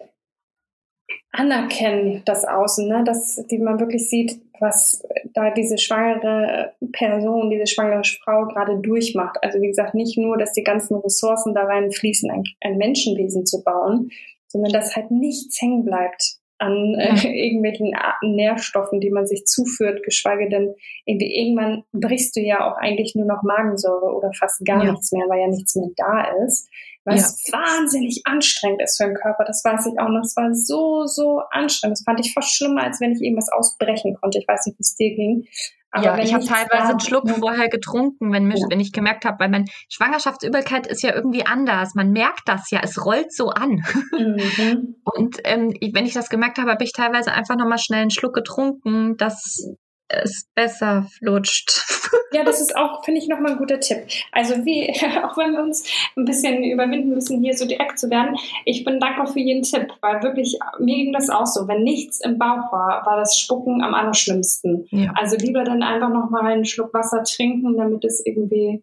anerkennen, 1.33 2.23
das 2.25 2.45
Außen, 2.45 2.89
ne? 2.89 3.05
dass 3.05 3.37
die 3.51 3.59
man 3.59 3.81
wirklich 3.81 4.09
sieht, 4.09 4.41
was 4.61 5.03
da 5.35 5.51
diese 5.51 5.77
schwangere 5.77 6.75
Person, 6.93 7.51
diese 7.51 7.67
schwangere 7.67 8.03
Frau 8.23 8.47
gerade 8.47 8.79
durchmacht. 8.81 9.37
Also 9.43 9.61
wie 9.61 9.69
gesagt, 9.69 9.95
nicht 9.95 10.17
nur, 10.17 10.39
dass 10.39 10.53
die 10.53 10.63
ganzen 10.63 10.97
Ressourcen 10.97 11.55
da 11.55 11.65
reinfließen, 11.65 12.31
ein, 12.31 12.45
ein 12.63 12.79
Menschenwesen 12.79 13.45
zu 13.45 13.63
bauen, 13.63 14.11
sondern 14.49 14.73
dass 14.73 14.97
halt 14.97 15.11
nichts 15.11 15.61
hängen 15.61 15.85
bleibt 15.85 16.39
an 16.59 16.95
äh, 16.99 17.15
irgendwelchen 17.47 17.93
Nährstoffen, 18.23 19.01
die 19.01 19.11
man 19.11 19.27
sich 19.27 19.47
zuführt, 19.47 20.03
geschweige 20.03 20.49
denn 20.49 20.75
irgendwie 21.05 21.35
irgendwann 21.35 21.85
brichst 21.93 22.37
du 22.37 22.41
ja 22.41 22.71
auch 22.71 22.77
eigentlich 22.77 23.15
nur 23.15 23.27
noch 23.27 23.43
Magensäure 23.43 24.15
oder 24.15 24.33
fast 24.33 24.65
gar 24.65 24.85
ja. 24.85 24.93
nichts 24.93 25.13
mehr, 25.13 25.27
weil 25.29 25.41
ja 25.41 25.49
nichts 25.49 25.77
mehr 25.77 25.91
da 25.97 26.45
ist. 26.47 26.69
Was 27.05 27.47
ja. 27.47 27.59
wahnsinnig 27.59 28.23
anstrengend 28.25 28.83
ist 28.83 28.97
für 28.97 29.07
den 29.07 29.15
Körper, 29.15 29.45
das 29.45 29.63
weiß 29.65 29.87
ich 29.87 30.01
auch 30.01 30.09
noch. 30.09 30.23
Es 30.23 30.37
war 30.37 30.53
so, 30.53 31.07
so 31.07 31.41
anstrengend. 31.51 31.99
Das 31.99 32.05
fand 32.05 32.19
ich 32.19 32.33
fast 32.33 32.53
schlimmer, 32.53 32.83
als 32.83 33.01
wenn 33.01 33.13
ich 33.13 33.23
irgendwas 33.23 33.49
ausbrechen 33.49 34.17
konnte. 34.21 34.39
Ich 34.39 34.49
weiß 34.49 34.67
nicht, 34.67 34.79
wie 34.79 34.83
es 34.83 34.97
dir 34.97 35.15
ging. 35.15 35.47
Aber 35.97 36.19
ja, 36.19 36.19
ich 36.19 36.35
habe 36.35 36.45
teilweise 36.45 36.91
einen 36.91 37.01
Schluck 37.01 37.29
vorher 37.31 37.69
getrunken, 37.69 38.33
wenn, 38.33 38.47
mich, 38.47 38.61
ja. 38.61 38.67
wenn 38.71 38.81
ich 38.81 38.93
gemerkt 38.93 39.25
habe, 39.25 39.39
weil 39.41 39.49
meine 39.49 39.65
Schwangerschaftsübelkeit 39.89 40.87
ist 40.87 41.03
ja 41.03 41.15
irgendwie 41.15 41.47
anders. 41.47 41.95
Man 41.95 42.11
merkt 42.11 42.43
das 42.47 42.71
ja, 42.71 42.81
es 42.83 43.05
rollt 43.05 43.33
so 43.33 43.49
an. 43.51 43.83
Mhm. 44.13 44.97
Und 45.05 45.39
ähm, 45.45 45.75
wenn 45.93 46.07
ich 46.07 46.15
das 46.15 46.29
gemerkt 46.29 46.59
habe, 46.59 46.71
habe 46.71 46.85
ich 46.85 46.93
teilweise 46.93 47.33
einfach 47.33 47.57
nochmal 47.57 47.79
schnell 47.79 48.03
einen 48.03 48.11
Schluck 48.11 48.35
getrunken. 48.35 49.17
Das 49.17 49.65
es 50.09 50.49
besser 50.55 51.07
flutscht. 51.19 51.85
Ja, 52.33 52.45
das 52.45 52.61
ist 52.61 52.77
auch, 52.77 53.05
finde 53.05 53.21
ich, 53.21 53.29
nochmal 53.29 53.53
ein 53.53 53.59
guter 53.59 53.81
Tipp. 53.81 53.99
Also 54.33 54.65
wie, 54.65 54.91
auch 55.25 55.39
wenn 55.39 55.53
wir 55.53 55.63
uns 55.63 55.85
ein 56.17 56.25
bisschen 56.25 56.65
überwinden 56.65 57.11
müssen, 57.11 57.41
hier 57.41 57.57
so 57.57 57.67
direkt 57.67 57.99
zu 57.99 58.11
werden, 58.11 58.37
ich 58.65 58.85
bin 58.85 59.01
dankbar 59.01 59.27
für 59.27 59.39
jeden 59.39 59.63
Tipp, 59.63 59.93
weil 60.01 60.23
wirklich, 60.23 60.59
mir 60.79 60.97
ging 60.97 61.13
das 61.13 61.31
auch 61.31 61.47
so. 61.47 61.67
Wenn 61.69 61.83
nichts 61.83 62.21
im 62.21 62.39
Bauch 62.39 62.73
war, 62.73 63.07
war 63.07 63.17
das 63.17 63.39
Spucken 63.39 63.83
am 63.83 63.95
allerschlimmsten. 63.95 64.87
Ja. 64.91 65.13
Also 65.15 65.37
lieber 65.37 65.65
dann 65.65 65.83
einfach 65.83 66.11
nochmal 66.11 66.47
einen 66.47 66.65
Schluck 66.65 66.93
Wasser 66.93 67.23
trinken, 67.23 67.77
damit 67.77 68.05
es 68.05 68.21
irgendwie 68.27 68.83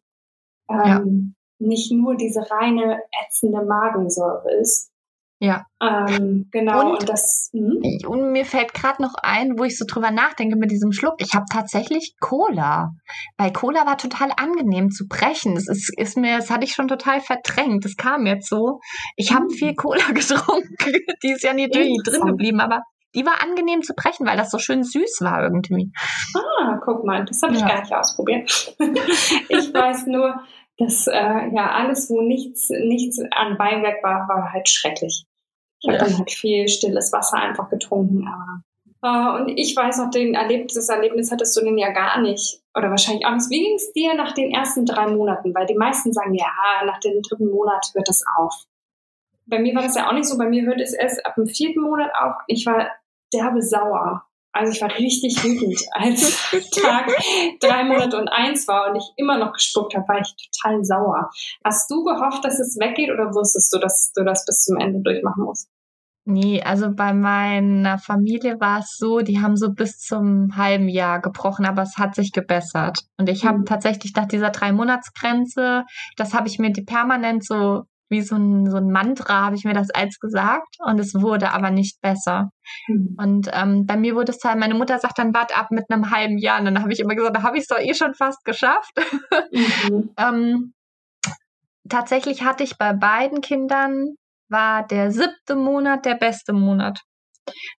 ähm, 0.70 1.36
ja. 1.60 1.68
nicht 1.68 1.92
nur 1.92 2.16
diese 2.16 2.50
reine 2.50 3.02
ätzende 3.26 3.64
Magensäure 3.64 4.52
ist. 4.62 4.93
Ja. 5.44 5.66
Ähm, 5.82 6.48
genau. 6.54 6.80
Und, 6.80 7.00
und 7.02 7.10
das. 7.10 7.50
Mh? 7.52 8.08
Und 8.08 8.32
mir 8.32 8.46
fällt 8.46 8.74
gerade 8.74 9.02
noch 9.02 9.16
ein, 9.22 9.60
wo 9.60 9.66
ich 9.66 9.78
so 9.78 9.84
drüber 9.86 10.10
nachdenke 10.10 10.56
mit 10.56 10.72
diesem 10.72 10.94
Schluck. 10.94 11.16
Ich 11.18 11.34
habe 11.34 11.44
tatsächlich 11.52 12.16
Cola. 12.22 12.92
Weil 13.38 13.52
Cola 13.52 13.86
war 13.86 13.98
total 13.98 14.32
angenehm 14.38 14.90
zu 14.90 15.06
brechen. 15.06 15.56
Das 15.56 15.68
ist, 15.68 15.92
ist 15.98 16.16
mir, 16.16 16.38
das 16.38 16.50
hatte 16.50 16.64
ich 16.64 16.72
schon 16.72 16.88
total 16.88 17.20
verdrängt. 17.20 17.84
Das 17.84 17.98
kam 17.98 18.26
jetzt 18.26 18.48
so. 18.48 18.80
Ich 19.18 19.34
habe 19.34 19.44
mhm. 19.44 19.50
viel 19.50 19.76
Cola 19.76 20.06
getrunken. 20.14 20.94
die 21.22 21.32
ist 21.34 21.44
ja 21.44 21.52
nicht 21.52 21.76
drin 21.76 22.26
geblieben, 22.26 22.62
aber 22.62 22.82
die 23.14 23.26
war 23.26 23.44
angenehm 23.44 23.82
zu 23.82 23.94
brechen, 23.96 24.26
weil 24.26 24.38
das 24.38 24.50
so 24.50 24.60
schön 24.60 24.86
süß 24.86 25.20
war 25.24 25.44
irgendwie. 25.44 25.92
Ah, 26.36 26.80
guck 26.86 27.04
mal, 27.04 27.26
das 27.26 27.42
habe 27.44 27.54
ich 27.54 27.60
ja. 27.60 27.68
gar 27.68 27.82
nicht 27.82 27.94
ausprobiert. 27.94 28.76
ich 29.50 29.74
weiß 29.74 30.08
nur, 30.08 30.42
dass 30.78 31.08
äh, 31.08 31.54
ja 31.54 31.72
alles, 31.72 32.10
wo 32.10 32.22
nichts, 32.22 32.70
nichts 32.70 33.20
an 33.32 33.60
Weinberg 33.60 34.02
war, 34.04 34.30
war 34.30 34.54
halt 34.54 34.70
schrecklich. 34.70 35.26
Ich 35.84 35.89
habe 35.89 35.98
ja. 35.98 36.06
dann 36.06 36.17
halt 36.17 36.32
viel 36.32 36.67
stilles 36.67 37.12
Wasser 37.12 37.38
einfach 37.38 37.69
getrunken. 37.69 38.26
Aber, 38.26 38.63
äh, 39.04 39.41
und 39.41 39.50
ich 39.50 39.76
weiß 39.76 39.98
noch, 39.98 40.12
den 40.12 40.34
Erlebnis, 40.34 40.76
das 40.76 40.88
Erlebnis 40.88 41.30
hattest 41.30 41.56
du 41.58 41.62
denn 41.62 41.78
ja 41.78 41.91
gar 41.91 42.22
nicht. 42.22 42.62
Oder 42.76 42.89
wahrscheinlich 42.89 43.26
auch 43.26 43.34
nicht. 43.34 43.50
Wie 43.50 43.62
ging 43.62 43.76
es 43.76 43.91
dir 43.91 44.13
nach 44.15 44.32
den 44.34 44.52
ersten 44.52 44.86
drei 44.86 45.08
Monaten? 45.08 45.54
Weil 45.54 45.65
die 45.65 45.76
meisten 45.76 46.13
sagen, 46.13 46.34
ja, 46.34 46.46
nach 46.86 47.00
dem 47.02 47.22
dritten 47.22 47.52
Monat 47.52 47.86
hört 47.93 48.08
das 48.08 48.24
auf. 48.38 48.65
Bei 49.46 49.60
mir 49.60 49.76
war 49.76 49.84
das 49.84 49.96
ja 49.96 50.08
auch 50.08 50.13
nicht 50.13 50.26
so. 50.26 50.38
Bei 50.38 50.48
mir 50.48 50.63
hört 50.63 50.80
es 50.80 50.93
erst 50.93 51.26
ab 51.26 51.36
dem 51.36 51.48
vierten 51.48 51.82
Monat 51.82 52.12
auf. 52.17 52.36
Ich 52.48 52.65
war 52.65 52.89
derbe 53.34 53.62
sauer. 53.62 54.26
Also 54.54 54.72
ich 54.72 54.82
war 54.82 54.96
richtig 54.98 55.43
wütend, 55.43 55.80
als 55.93 56.38
Tag 56.69 57.12
drei 57.60 57.84
Monate 57.86 58.17
und 58.17 58.28
eins 58.28 58.67
war 58.67 58.91
und 58.91 58.98
ich 58.98 59.12
immer 59.17 59.39
noch 59.39 59.52
gespuckt 59.52 59.96
habe, 59.96 60.08
war 60.08 60.22
ich 60.22 60.36
total 60.52 60.86
sauer. 60.86 61.32
Hast 61.65 61.89
du 61.89 62.04
gehofft, 62.04 62.46
dass 62.46 62.60
es 62.60 62.80
weggeht 62.80 63.10
oder 63.10 63.34
wusstest 63.34 63.74
du, 63.74 63.80
dass 63.80 64.13
du 64.13 64.24
das 64.24 64.46
bis 64.46 64.60
zum 64.60 64.78
Ende 64.78 65.02
durchmachen 65.02 65.43
musst? 65.43 65.69
Nee, 66.26 66.62
also 66.64 66.90
bei 66.94 67.14
meiner 67.14 68.00
Familie 68.00 68.60
war 68.62 68.80
es 68.80 68.96
so, 68.98 69.20
die 69.20 69.42
haben 69.42 69.58
so 69.58 69.74
bis 69.74 69.98
zum 69.98 70.56
halben 70.56 70.88
Jahr 70.88 71.20
gebrochen, 71.20 71.66
aber 71.66 71.82
es 71.82 71.98
hat 71.98 72.16
sich 72.16 72.32
gebessert. 72.32 73.00
Und 73.18 73.28
ich 73.28 73.46
habe 73.46 73.60
mhm. 73.60 73.66
tatsächlich 73.66 74.14
nach 74.16 74.28
dieser 74.28 74.50
drei 74.50 74.72
Monatsgrenze, 74.72 75.84
das 76.16 76.34
habe 76.34 76.48
ich 76.48 76.60
mir 76.60 76.72
permanent 76.72 77.46
so 77.46 77.84
wie 78.10 78.22
so 78.22 78.36
ein, 78.36 78.70
so 78.70 78.78
ein 78.78 78.90
Mantra, 78.92 79.46
habe 79.46 79.56
ich 79.56 79.66
mir 79.66 79.74
das 79.74 79.90
als 79.90 80.20
gesagt. 80.20 80.78
Und 80.86 81.00
es 81.00 81.14
wurde 81.14 81.52
aber 81.52 81.72
nicht 81.72 82.00
besser. 82.00 82.52
Mhm. 82.88 83.16
Und 83.18 83.50
ähm, 83.52 83.86
bei 83.86 83.98
mir 83.98 84.16
wurde 84.16 84.32
es 84.32 84.44
halt, 84.44 84.60
meine 84.60 84.76
Mutter 84.76 85.00
sagt 85.00 85.20
dann, 85.20 85.34
wart 85.34 85.58
ab 85.58 85.72
mit 85.72 85.86
einem 85.90 86.10
halben 86.12 86.38
Jahr. 86.38 86.60
Und 86.60 86.66
dann 86.66 86.82
habe 86.82 86.94
ich 86.94 87.00
immer 87.00 87.16
gesagt, 87.16 87.36
da 87.36 87.44
habe 87.44 87.58
ich 87.58 87.64
es 87.64 87.68
doch 87.68 87.80
eh 87.80 87.94
schon 87.94 88.14
fast 88.14 88.46
geschafft. 88.46 88.94
Mhm. 89.52 90.12
ähm, 90.18 90.74
tatsächlich 91.90 92.44
hatte 92.44 92.64
ich 92.64 92.78
bei 92.78 92.94
beiden 92.94 93.42
Kindern, 93.42 94.16
war 94.54 94.88
der 94.88 95.12
siebte 95.12 95.56
Monat 95.56 96.06
der 96.06 96.16
beste 96.16 96.54
Monat. 96.54 97.02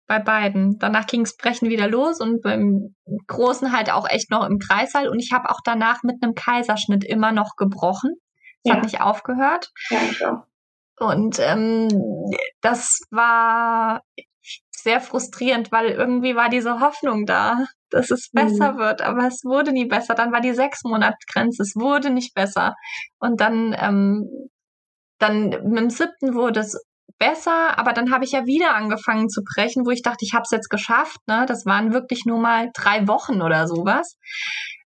Bei 0.07 0.19
beiden. 0.19 0.79
Danach 0.79 1.07
ging 1.07 1.23
es 1.23 1.39
brechen 1.39 1.71
wieder 1.71 1.89
los 1.89 2.21
und 2.21 2.43
beim 2.43 2.95
Großen 3.29 3.73
halt 3.73 3.91
auch 3.91 4.07
echt 4.07 4.31
noch 4.31 4.47
im 4.47 4.59
Kreißsaal. 4.59 5.09
Und 5.09 5.19
ich 5.21 5.33
habe 5.33 5.49
auch 5.49 5.61
danach 5.65 6.03
mit 6.03 6.17
einem 6.23 6.35
Kaiserschnitt 6.35 7.03
immer 7.03 7.33
noch 7.33 7.57
gebrochen. 7.57 8.11
Es 8.63 8.69
ja. 8.69 8.75
hat 8.75 8.83
nicht 8.83 9.01
aufgehört. 9.01 9.71
Ja, 9.89 10.01
ja. 10.21 10.47
Und 10.99 11.39
ähm, 11.41 11.89
das 12.61 13.01
war 13.11 14.03
sehr 14.85 15.01
frustrierend, 15.01 15.73
weil 15.73 15.89
irgendwie 15.89 16.37
war 16.37 16.51
diese 16.51 16.81
Hoffnung 16.81 17.25
da, 17.25 17.65
dass 17.91 18.11
es 18.11 18.31
besser 18.31 18.73
mhm. 18.75 18.79
wird, 18.79 19.03
aber 19.03 19.27
es 19.27 19.43
wurde 19.45 19.73
nie 19.73 19.87
besser. 19.87 20.15
Dann 20.15 20.31
war 20.31 20.41
die 20.41 20.53
sechs 20.53 20.85
Monat 20.85 21.15
Grenze, 21.33 21.63
es 21.63 21.75
wurde 21.75 22.11
nicht 22.11 22.35
besser. 22.35 22.75
Und 23.19 23.41
dann, 23.41 23.75
ähm, 23.79 24.29
dann 25.25 25.51
mit 25.51 25.79
dem 25.79 25.91
siebten 25.91 26.35
wurde 26.35 26.61
es 26.61 26.79
besser, 27.19 27.79
aber 27.79 27.93
dann 27.93 28.13
habe 28.13 28.25
ich 28.25 28.33
ja 28.33 28.47
wieder 28.47 28.75
angefangen 28.75 29.29
zu 29.29 29.43
brechen, 29.43 29.87
wo 29.87 29.91
ich 29.91 30.03
dachte, 30.03 30.25
ich 30.25 30.35
habe 30.35 30.43
es 30.43 30.51
jetzt 30.51 30.69
geschafft. 30.69 31.19
Ne? 31.27 31.47
Das 31.47 31.65
waren 31.65 31.93
wirklich 31.93 32.25
nur 32.27 32.39
mal 32.39 32.71
drei 32.75 33.07
Wochen 33.09 33.41
oder 33.41 33.67
sowas. 33.67 34.17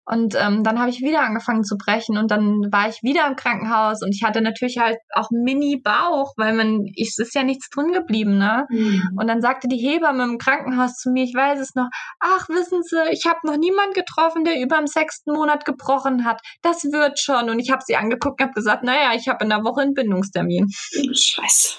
Und 0.08 0.36
ähm, 0.38 0.62
dann 0.62 0.78
habe 0.78 0.90
ich 0.90 1.00
wieder 1.00 1.22
angefangen 1.22 1.64
zu 1.64 1.76
brechen 1.76 2.16
und 2.16 2.30
dann 2.30 2.70
war 2.70 2.88
ich 2.88 3.02
wieder 3.02 3.26
im 3.26 3.34
Krankenhaus 3.34 4.02
und 4.02 4.14
ich 4.14 4.22
hatte 4.22 4.40
natürlich 4.40 4.78
halt 4.78 4.98
auch 5.12 5.30
Mini-Bauch, 5.32 6.34
weil 6.36 6.54
man, 6.54 6.84
ich, 6.94 7.08
es 7.08 7.18
ist 7.18 7.34
ja 7.34 7.42
nichts 7.42 7.68
drin 7.70 7.92
geblieben, 7.92 8.38
ne? 8.38 8.66
Mhm. 8.70 9.16
Und 9.18 9.26
dann 9.26 9.42
sagte 9.42 9.66
die 9.66 9.78
Hebamme 9.78 10.22
im 10.22 10.38
Krankenhaus 10.38 10.94
zu 10.94 11.10
mir, 11.10 11.24
ich 11.24 11.34
weiß 11.34 11.58
es 11.58 11.74
noch, 11.74 11.88
ach, 12.20 12.48
wissen 12.48 12.84
Sie, 12.84 12.96
ich 13.10 13.26
habe 13.26 13.40
noch 13.42 13.56
niemand 13.56 13.94
getroffen, 13.94 14.44
der 14.44 14.60
über 14.60 14.76
dem 14.76 14.86
sechsten 14.86 15.32
Monat 15.32 15.64
gebrochen 15.64 16.24
hat. 16.24 16.40
Das 16.62 16.84
wird 16.84 17.18
schon. 17.18 17.50
Und 17.50 17.58
ich 17.58 17.72
habe 17.72 17.82
sie 17.84 17.96
angeguckt 17.96 18.40
und 18.40 18.46
habe 18.46 18.54
gesagt, 18.54 18.84
naja, 18.84 19.10
ich 19.14 19.26
habe 19.26 19.42
in 19.42 19.50
der 19.50 19.64
Woche 19.64 19.80
einen 19.80 19.94
Bindungstermin. 19.94 20.68
Scheiße. 20.70 21.78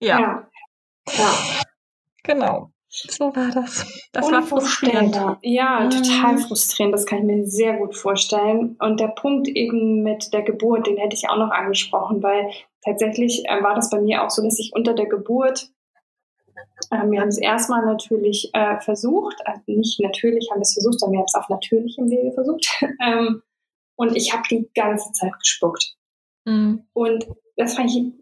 Ja. 0.00 0.20
ja. 0.20 0.48
ja. 1.12 1.34
Genau. 2.22 2.73
So 2.96 3.34
war 3.34 3.50
das. 3.50 3.84
Das 4.12 4.30
war 4.30 4.42
frustrierend. 4.42 5.18
Ja, 5.42 5.80
mhm. 5.80 5.90
total 5.90 6.38
frustrierend. 6.38 6.94
Das 6.94 7.06
kann 7.06 7.18
ich 7.18 7.24
mir 7.24 7.44
sehr 7.44 7.76
gut 7.76 7.96
vorstellen. 7.96 8.76
Und 8.78 9.00
der 9.00 9.08
Punkt 9.08 9.48
eben 9.48 10.02
mit 10.02 10.32
der 10.32 10.42
Geburt, 10.42 10.86
den 10.86 10.96
hätte 10.96 11.16
ich 11.16 11.28
auch 11.28 11.36
noch 11.36 11.50
angesprochen, 11.50 12.22
weil 12.22 12.50
tatsächlich 12.84 13.44
äh, 13.46 13.62
war 13.62 13.74
das 13.74 13.90
bei 13.90 14.00
mir 14.00 14.22
auch 14.22 14.30
so, 14.30 14.42
dass 14.42 14.60
ich 14.60 14.72
unter 14.74 14.94
der 14.94 15.06
Geburt, 15.06 15.70
äh, 16.92 17.10
wir 17.10 17.20
haben 17.20 17.28
es 17.28 17.38
erstmal 17.38 17.84
natürlich 17.84 18.50
äh, 18.52 18.78
versucht, 18.80 19.44
also 19.44 19.60
nicht 19.66 19.98
natürlich 20.00 20.48
haben 20.50 20.58
wir 20.58 20.62
es 20.62 20.74
versucht, 20.74 21.00
sondern 21.00 21.14
wir 21.14 21.18
haben 21.18 21.26
es 21.26 21.34
auf 21.34 21.48
natürlichem 21.48 22.08
Wege 22.10 22.32
versucht. 22.32 22.66
ähm, 23.04 23.42
und 23.96 24.16
ich 24.16 24.32
habe 24.32 24.44
die 24.48 24.70
ganze 24.72 25.10
Zeit 25.12 25.32
gespuckt. 25.40 25.96
Mhm. 26.44 26.86
Und 26.92 27.26
das 27.56 27.74
fand 27.74 27.90
ich 27.90 28.12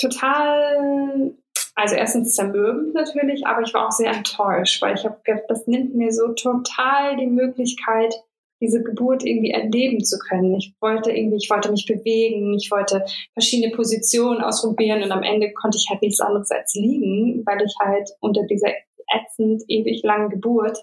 total 0.00 1.34
also 1.76 1.94
erstens 1.94 2.34
zermürbend 2.34 2.94
natürlich, 2.94 3.46
aber 3.46 3.60
ich 3.60 3.74
war 3.74 3.86
auch 3.86 3.92
sehr 3.92 4.10
enttäuscht, 4.10 4.80
weil 4.80 4.94
ich 4.94 5.04
habe 5.04 5.20
gedacht, 5.22 5.44
das 5.48 5.66
nimmt 5.66 5.94
mir 5.94 6.10
so 6.10 6.32
total 6.32 7.16
die 7.16 7.26
Möglichkeit, 7.26 8.14
diese 8.62 8.82
Geburt 8.82 9.22
irgendwie 9.22 9.50
erleben 9.50 10.02
zu 10.02 10.18
können. 10.18 10.54
Ich 10.54 10.74
wollte 10.80 11.10
irgendwie, 11.12 11.36
ich 11.36 11.50
wollte 11.50 11.70
mich 11.70 11.84
bewegen, 11.86 12.54
ich 12.54 12.70
wollte 12.70 13.04
verschiedene 13.34 13.76
Positionen 13.76 14.40
ausprobieren 14.40 15.02
und 15.02 15.12
am 15.12 15.22
Ende 15.22 15.52
konnte 15.52 15.76
ich 15.76 15.86
halt 15.90 16.00
nichts 16.00 16.20
anderes 16.20 16.50
als 16.50 16.74
liegen, 16.74 17.44
weil 17.44 17.60
ich 17.62 17.74
halt 17.78 18.10
unter 18.20 18.44
dieser 18.44 18.70
ätzend 19.14 19.62
ewig 19.68 20.02
langen 20.02 20.30
Geburt 20.30 20.78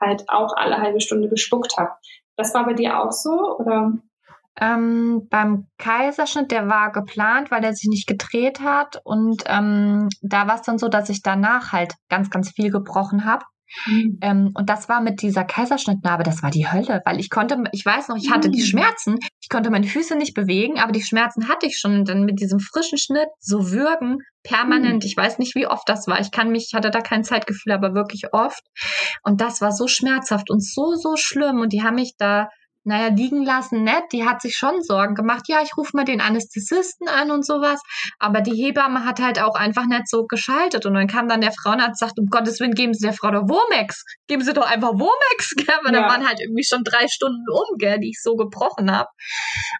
halt 0.00 0.24
auch 0.28 0.56
alle 0.56 0.78
halbe 0.78 1.02
Stunde 1.02 1.28
gespuckt 1.28 1.76
habe. 1.76 1.90
Das 2.36 2.54
war 2.54 2.64
bei 2.64 2.72
dir 2.72 3.02
auch 3.02 3.12
so 3.12 3.58
oder? 3.58 3.92
Ähm, 4.60 5.28
beim 5.30 5.66
Kaiserschnitt, 5.78 6.50
der 6.50 6.68
war 6.68 6.92
geplant, 6.92 7.50
weil 7.50 7.64
er 7.64 7.74
sich 7.74 7.88
nicht 7.88 8.06
gedreht 8.06 8.60
hat. 8.60 9.00
Und 9.04 9.44
ähm, 9.46 10.08
da 10.20 10.46
war 10.46 10.56
es 10.56 10.62
dann 10.62 10.78
so, 10.78 10.88
dass 10.88 11.08
ich 11.08 11.22
danach 11.22 11.72
halt 11.72 11.94
ganz, 12.08 12.30
ganz 12.30 12.50
viel 12.50 12.70
gebrochen 12.70 13.24
habe. 13.24 13.44
Mhm. 13.86 14.18
Ähm, 14.22 14.50
und 14.54 14.68
das 14.70 14.88
war 14.88 15.00
mit 15.00 15.20
dieser 15.22 15.44
Kaiserschnittnarbe, 15.44 16.22
das 16.22 16.42
war 16.42 16.50
die 16.50 16.70
Hölle, 16.70 17.02
weil 17.04 17.20
ich 17.20 17.28
konnte, 17.28 17.62
ich 17.72 17.84
weiß 17.84 18.08
noch, 18.08 18.16
ich 18.16 18.30
hatte 18.30 18.48
mhm. 18.48 18.52
die 18.52 18.62
Schmerzen, 18.62 19.18
ich 19.40 19.48
konnte 19.48 19.70
meine 19.70 19.86
Füße 19.86 20.16
nicht 20.16 20.34
bewegen, 20.34 20.78
aber 20.78 20.92
die 20.92 21.02
Schmerzen 21.02 21.48
hatte 21.48 21.66
ich 21.66 21.78
schon. 21.78 21.98
Und 21.98 22.08
dann 22.08 22.24
mit 22.24 22.40
diesem 22.40 22.60
frischen 22.60 22.98
Schnitt 22.98 23.28
so 23.40 23.70
würgen, 23.70 24.18
permanent. 24.42 25.02
Mhm. 25.04 25.06
Ich 25.06 25.16
weiß 25.16 25.38
nicht, 25.38 25.54
wie 25.54 25.66
oft 25.66 25.88
das 25.88 26.06
war. 26.06 26.20
Ich 26.20 26.30
kann 26.30 26.50
mich, 26.50 26.68
ich 26.68 26.74
hatte 26.74 26.90
da 26.90 27.00
kein 27.00 27.24
Zeitgefühl, 27.24 27.72
aber 27.72 27.94
wirklich 27.94 28.32
oft. 28.32 28.62
Und 29.22 29.40
das 29.40 29.60
war 29.60 29.72
so 29.72 29.86
schmerzhaft 29.86 30.50
und 30.50 30.64
so, 30.64 30.94
so 30.94 31.16
schlimm. 31.16 31.60
Und 31.60 31.72
die 31.72 31.82
haben 31.82 31.96
mich 31.96 32.14
da 32.18 32.48
naja, 32.88 33.08
liegen 33.08 33.44
lassen, 33.44 33.84
nett. 33.84 34.04
Die 34.12 34.24
hat 34.24 34.40
sich 34.40 34.54
schon 34.56 34.82
Sorgen 34.82 35.14
gemacht. 35.14 35.44
Ja, 35.46 35.60
ich 35.62 35.76
rufe 35.76 35.90
mal 35.94 36.04
den 36.04 36.20
Anästhesisten 36.20 37.06
an 37.06 37.30
und 37.30 37.44
sowas. 37.44 37.80
Aber 38.18 38.40
die 38.40 38.56
Hebamme 38.56 39.04
hat 39.04 39.20
halt 39.20 39.40
auch 39.40 39.54
einfach 39.54 39.86
nicht 39.86 40.08
so 40.08 40.24
geschaltet. 40.26 40.86
Und 40.86 40.94
dann 40.94 41.06
kam 41.06 41.28
dann 41.28 41.42
der 41.42 41.52
Frauenarzt 41.52 42.02
und 42.02 42.08
sagt, 42.08 42.18
um 42.18 42.26
Gottes 42.26 42.60
Willen, 42.60 42.72
geben 42.72 42.94
Sie 42.94 43.04
der 43.06 43.12
Frau 43.12 43.30
doch 43.30 43.42
Womex. 43.42 44.04
Geben 44.26 44.42
Sie 44.42 44.54
doch 44.54 44.66
einfach 44.66 44.92
Womex. 44.94 45.50
Gell? 45.56 45.74
Aber 45.78 45.92
ja. 45.92 46.02
da 46.02 46.08
waren 46.08 46.26
halt 46.26 46.40
irgendwie 46.40 46.64
schon 46.64 46.82
drei 46.82 47.06
Stunden 47.08 47.44
um, 47.52 47.76
gell, 47.78 48.00
die 48.00 48.08
ich 48.08 48.20
so 48.22 48.34
gebrochen 48.36 48.90
habe. 48.90 49.08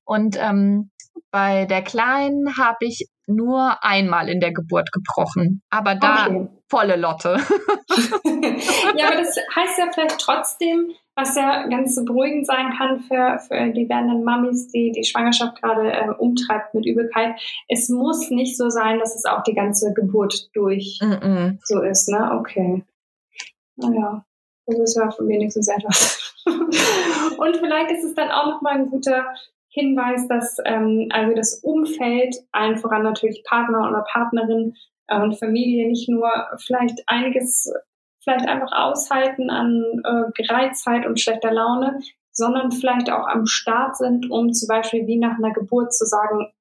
Und 0.05 0.37
ähm, 0.38 0.90
bei 1.31 1.64
der 1.64 1.83
Kleinen 1.83 2.57
habe 2.59 2.87
ich 2.87 3.07
nur 3.27 3.83
einmal 3.83 4.29
in 4.29 4.40
der 4.40 4.53
Geburt 4.53 4.90
gebrochen. 4.92 5.62
Aber 5.71 5.94
da 5.94 6.27
okay. 6.27 6.49
volle 6.71 6.97
Lotte. 6.97 7.38
ja, 8.97 9.09
aber 9.09 9.16
das 9.16 9.37
heißt 9.55 9.79
ja 9.79 9.90
vielleicht 9.92 10.18
trotzdem, 10.18 10.92
was 11.18 11.35
ja 11.35 11.66
ganz 11.66 12.02
beruhigend 12.04 12.46
sein 12.46 12.72
kann 12.78 13.00
für, 13.00 13.40
für 13.40 13.72
die 13.72 13.88
werdenden 13.88 14.22
Mamis, 14.22 14.68
die 14.68 14.92
die 14.92 15.04
Schwangerschaft 15.04 15.61
gerade 15.61 15.92
äh, 15.92 16.11
umtreibt 16.11 16.74
mit 16.74 16.87
Übelkeit. 16.87 17.35
Es 17.66 17.88
muss 17.88 18.31
nicht 18.31 18.57
so 18.57 18.70
sein, 18.70 19.00
dass 19.00 19.16
es 19.16 19.24
auch 19.24 19.42
die 19.42 19.54
ganze 19.54 19.92
Geburt 19.94 20.48
durch 20.54 21.00
mm 21.02 21.12
-mm. 21.12 21.59
so 21.64 21.83
ist, 21.83 22.09
ne? 22.09 22.38
Okay. 22.38 22.85
Naja, 23.76 24.24
das 24.66 24.78
ist 24.78 24.96
ja 24.96 25.09
wenigstens 25.18 25.68
etwas. 25.68 26.37
Und 26.46 27.57
vielleicht 27.57 27.90
ist 27.90 28.04
es 28.04 28.14
dann 28.14 28.31
auch 28.31 28.46
nochmal 28.46 28.74
ein 28.74 28.90
guter 28.90 29.26
Hinweis, 29.70 30.28
dass 30.28 30.57
ähm, 30.64 31.09
also 31.11 31.35
das 31.35 31.54
Umfeld, 31.62 32.37
allen 32.52 32.78
voran 32.78 33.02
natürlich 33.02 33.42
Partner 33.44 33.88
oder 33.88 34.04
Partnerin 34.11 34.74
äh, 35.09 35.20
und 35.20 35.38
Familie 35.38 35.88
nicht 35.88 36.09
nur 36.09 36.31
vielleicht 36.59 37.02
einiges 37.07 37.72
vielleicht 38.22 38.46
einfach 38.46 38.72
aushalten 38.72 39.50
an 39.50 39.83
äh, 40.04 40.31
Gereiztheit 40.35 41.07
und 41.07 41.20
schlechter 41.20 41.52
Laune, 41.52 42.00
sondern 42.33 42.72
vielleicht 42.72 43.11
auch 43.11 43.26
am 43.26 43.46
Start 43.46 43.96
sind, 43.96 44.31
um 44.31 44.52
zum 44.52 44.68
Beispiel 44.68 45.07
wie 45.07 45.18
nach 45.18 45.38
einer 45.38 45.52
Geburt 45.52 45.92
zu 45.92 46.04
sagen, 46.04 46.52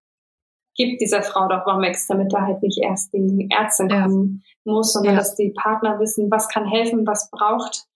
gib 0.75 0.99
dieser 0.99 1.23
Frau 1.23 1.47
doch 1.47 1.65
Womex, 1.65 2.07
damit 2.07 2.33
da 2.33 2.41
halt 2.41 2.61
nicht 2.61 2.79
erst 2.81 3.13
die 3.13 3.49
Ärztin 3.51 3.89
ja. 3.89 4.03
kommen 4.03 4.43
muss, 4.63 4.93
sondern 4.93 5.13
ja. 5.13 5.19
dass 5.19 5.35
die 5.35 5.53
Partner 5.55 5.99
wissen, 5.99 6.29
was 6.31 6.47
kann 6.49 6.65
helfen, 6.65 7.05
was 7.05 7.29
braucht 7.31 7.87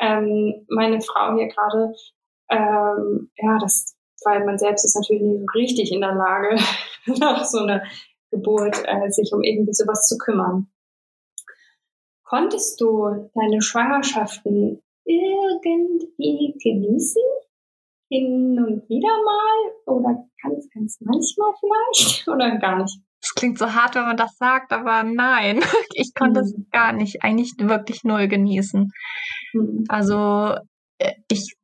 ähm, 0.00 0.66
meine 0.68 1.00
Frau 1.00 1.36
hier 1.36 1.48
gerade. 1.48 1.94
Ähm, 2.50 3.30
ja, 3.36 3.58
das, 3.60 3.96
weil 4.24 4.44
man 4.44 4.58
selbst 4.58 4.84
ist 4.84 4.96
natürlich 4.96 5.22
nicht 5.22 5.40
so 5.40 5.58
richtig 5.58 5.92
in 5.92 6.00
der 6.00 6.14
Lage, 6.14 6.56
nach 7.20 7.44
so 7.44 7.58
einer 7.58 7.82
Geburt 8.30 8.82
äh, 8.86 9.10
sich 9.10 9.32
um 9.32 9.42
irgendwie 9.42 9.74
sowas 9.74 10.08
zu 10.08 10.18
kümmern. 10.18 10.68
Konntest 12.30 12.80
du 12.80 13.28
deine 13.34 13.60
Schwangerschaften 13.60 14.80
irgendwie 15.04 16.54
genießen? 16.62 17.22
Hin 18.08 18.56
und 18.56 18.88
wieder 18.88 19.08
mal? 19.24 19.96
Oder 19.96 20.28
ganz, 20.40 20.68
ganz 20.72 20.98
manchmal 21.00 21.52
vielleicht? 21.58 22.28
Oder 22.28 22.56
gar 22.58 22.82
nicht? 22.82 23.00
Das 23.20 23.34
klingt 23.34 23.58
so 23.58 23.74
hart, 23.74 23.96
wenn 23.96 24.04
man 24.04 24.16
das 24.16 24.36
sagt, 24.36 24.72
aber 24.72 25.02
nein, 25.02 25.60
ich 25.94 26.14
konnte 26.14 26.42
mhm. 26.42 26.46
es 26.46 26.54
gar 26.70 26.92
nicht, 26.92 27.24
eigentlich 27.24 27.54
wirklich 27.58 28.04
null 28.04 28.28
genießen. 28.28 28.92
Mhm. 29.52 29.84
Also 29.88 30.54
äh, 30.98 31.14
ich 31.32 31.56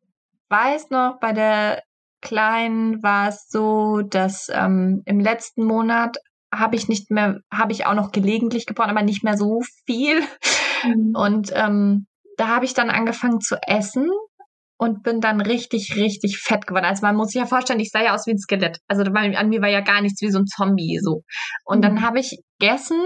weiß 0.48 0.90
noch, 0.90 1.20
bei 1.20 1.32
der 1.32 1.84
Kleinen 2.22 3.04
war 3.04 3.28
es 3.28 3.48
so, 3.48 4.02
dass 4.02 4.48
ähm, 4.52 5.02
im 5.04 5.20
letzten 5.20 5.64
Monat 5.64 6.16
habe 6.58 6.76
ich 6.76 6.88
nicht 6.88 7.10
mehr, 7.10 7.40
habe 7.52 7.72
ich 7.72 7.86
auch 7.86 7.94
noch 7.94 8.12
gelegentlich 8.12 8.66
gebrochen, 8.66 8.90
aber 8.90 9.02
nicht 9.02 9.24
mehr 9.24 9.36
so 9.36 9.60
viel. 9.86 10.20
Mhm. 10.84 11.14
Und 11.14 11.52
ähm, 11.54 12.06
da 12.36 12.48
habe 12.48 12.64
ich 12.64 12.74
dann 12.74 12.90
angefangen 12.90 13.40
zu 13.40 13.56
essen 13.66 14.10
und 14.78 15.02
bin 15.02 15.20
dann 15.20 15.40
richtig, 15.40 15.96
richtig 15.96 16.38
fett 16.38 16.66
geworden. 16.66 16.84
Also 16.84 17.04
man 17.06 17.16
muss 17.16 17.28
sich 17.28 17.40
ja 17.40 17.46
vorstellen, 17.46 17.80
ich 17.80 17.90
sah 17.90 18.02
ja 18.02 18.14
aus 18.14 18.26
wie 18.26 18.32
ein 18.32 18.38
Skelett. 18.38 18.78
Also 18.88 19.02
an 19.02 19.48
mir 19.48 19.62
war 19.62 19.68
ja 19.68 19.80
gar 19.80 20.02
nichts 20.02 20.20
wie 20.20 20.30
so 20.30 20.38
ein 20.38 20.46
Zombie 20.46 20.98
so. 21.02 21.22
Und 21.64 21.78
mhm. 21.78 21.82
dann 21.82 22.02
habe 22.02 22.20
ich 22.20 22.38
gegessen, 22.58 23.00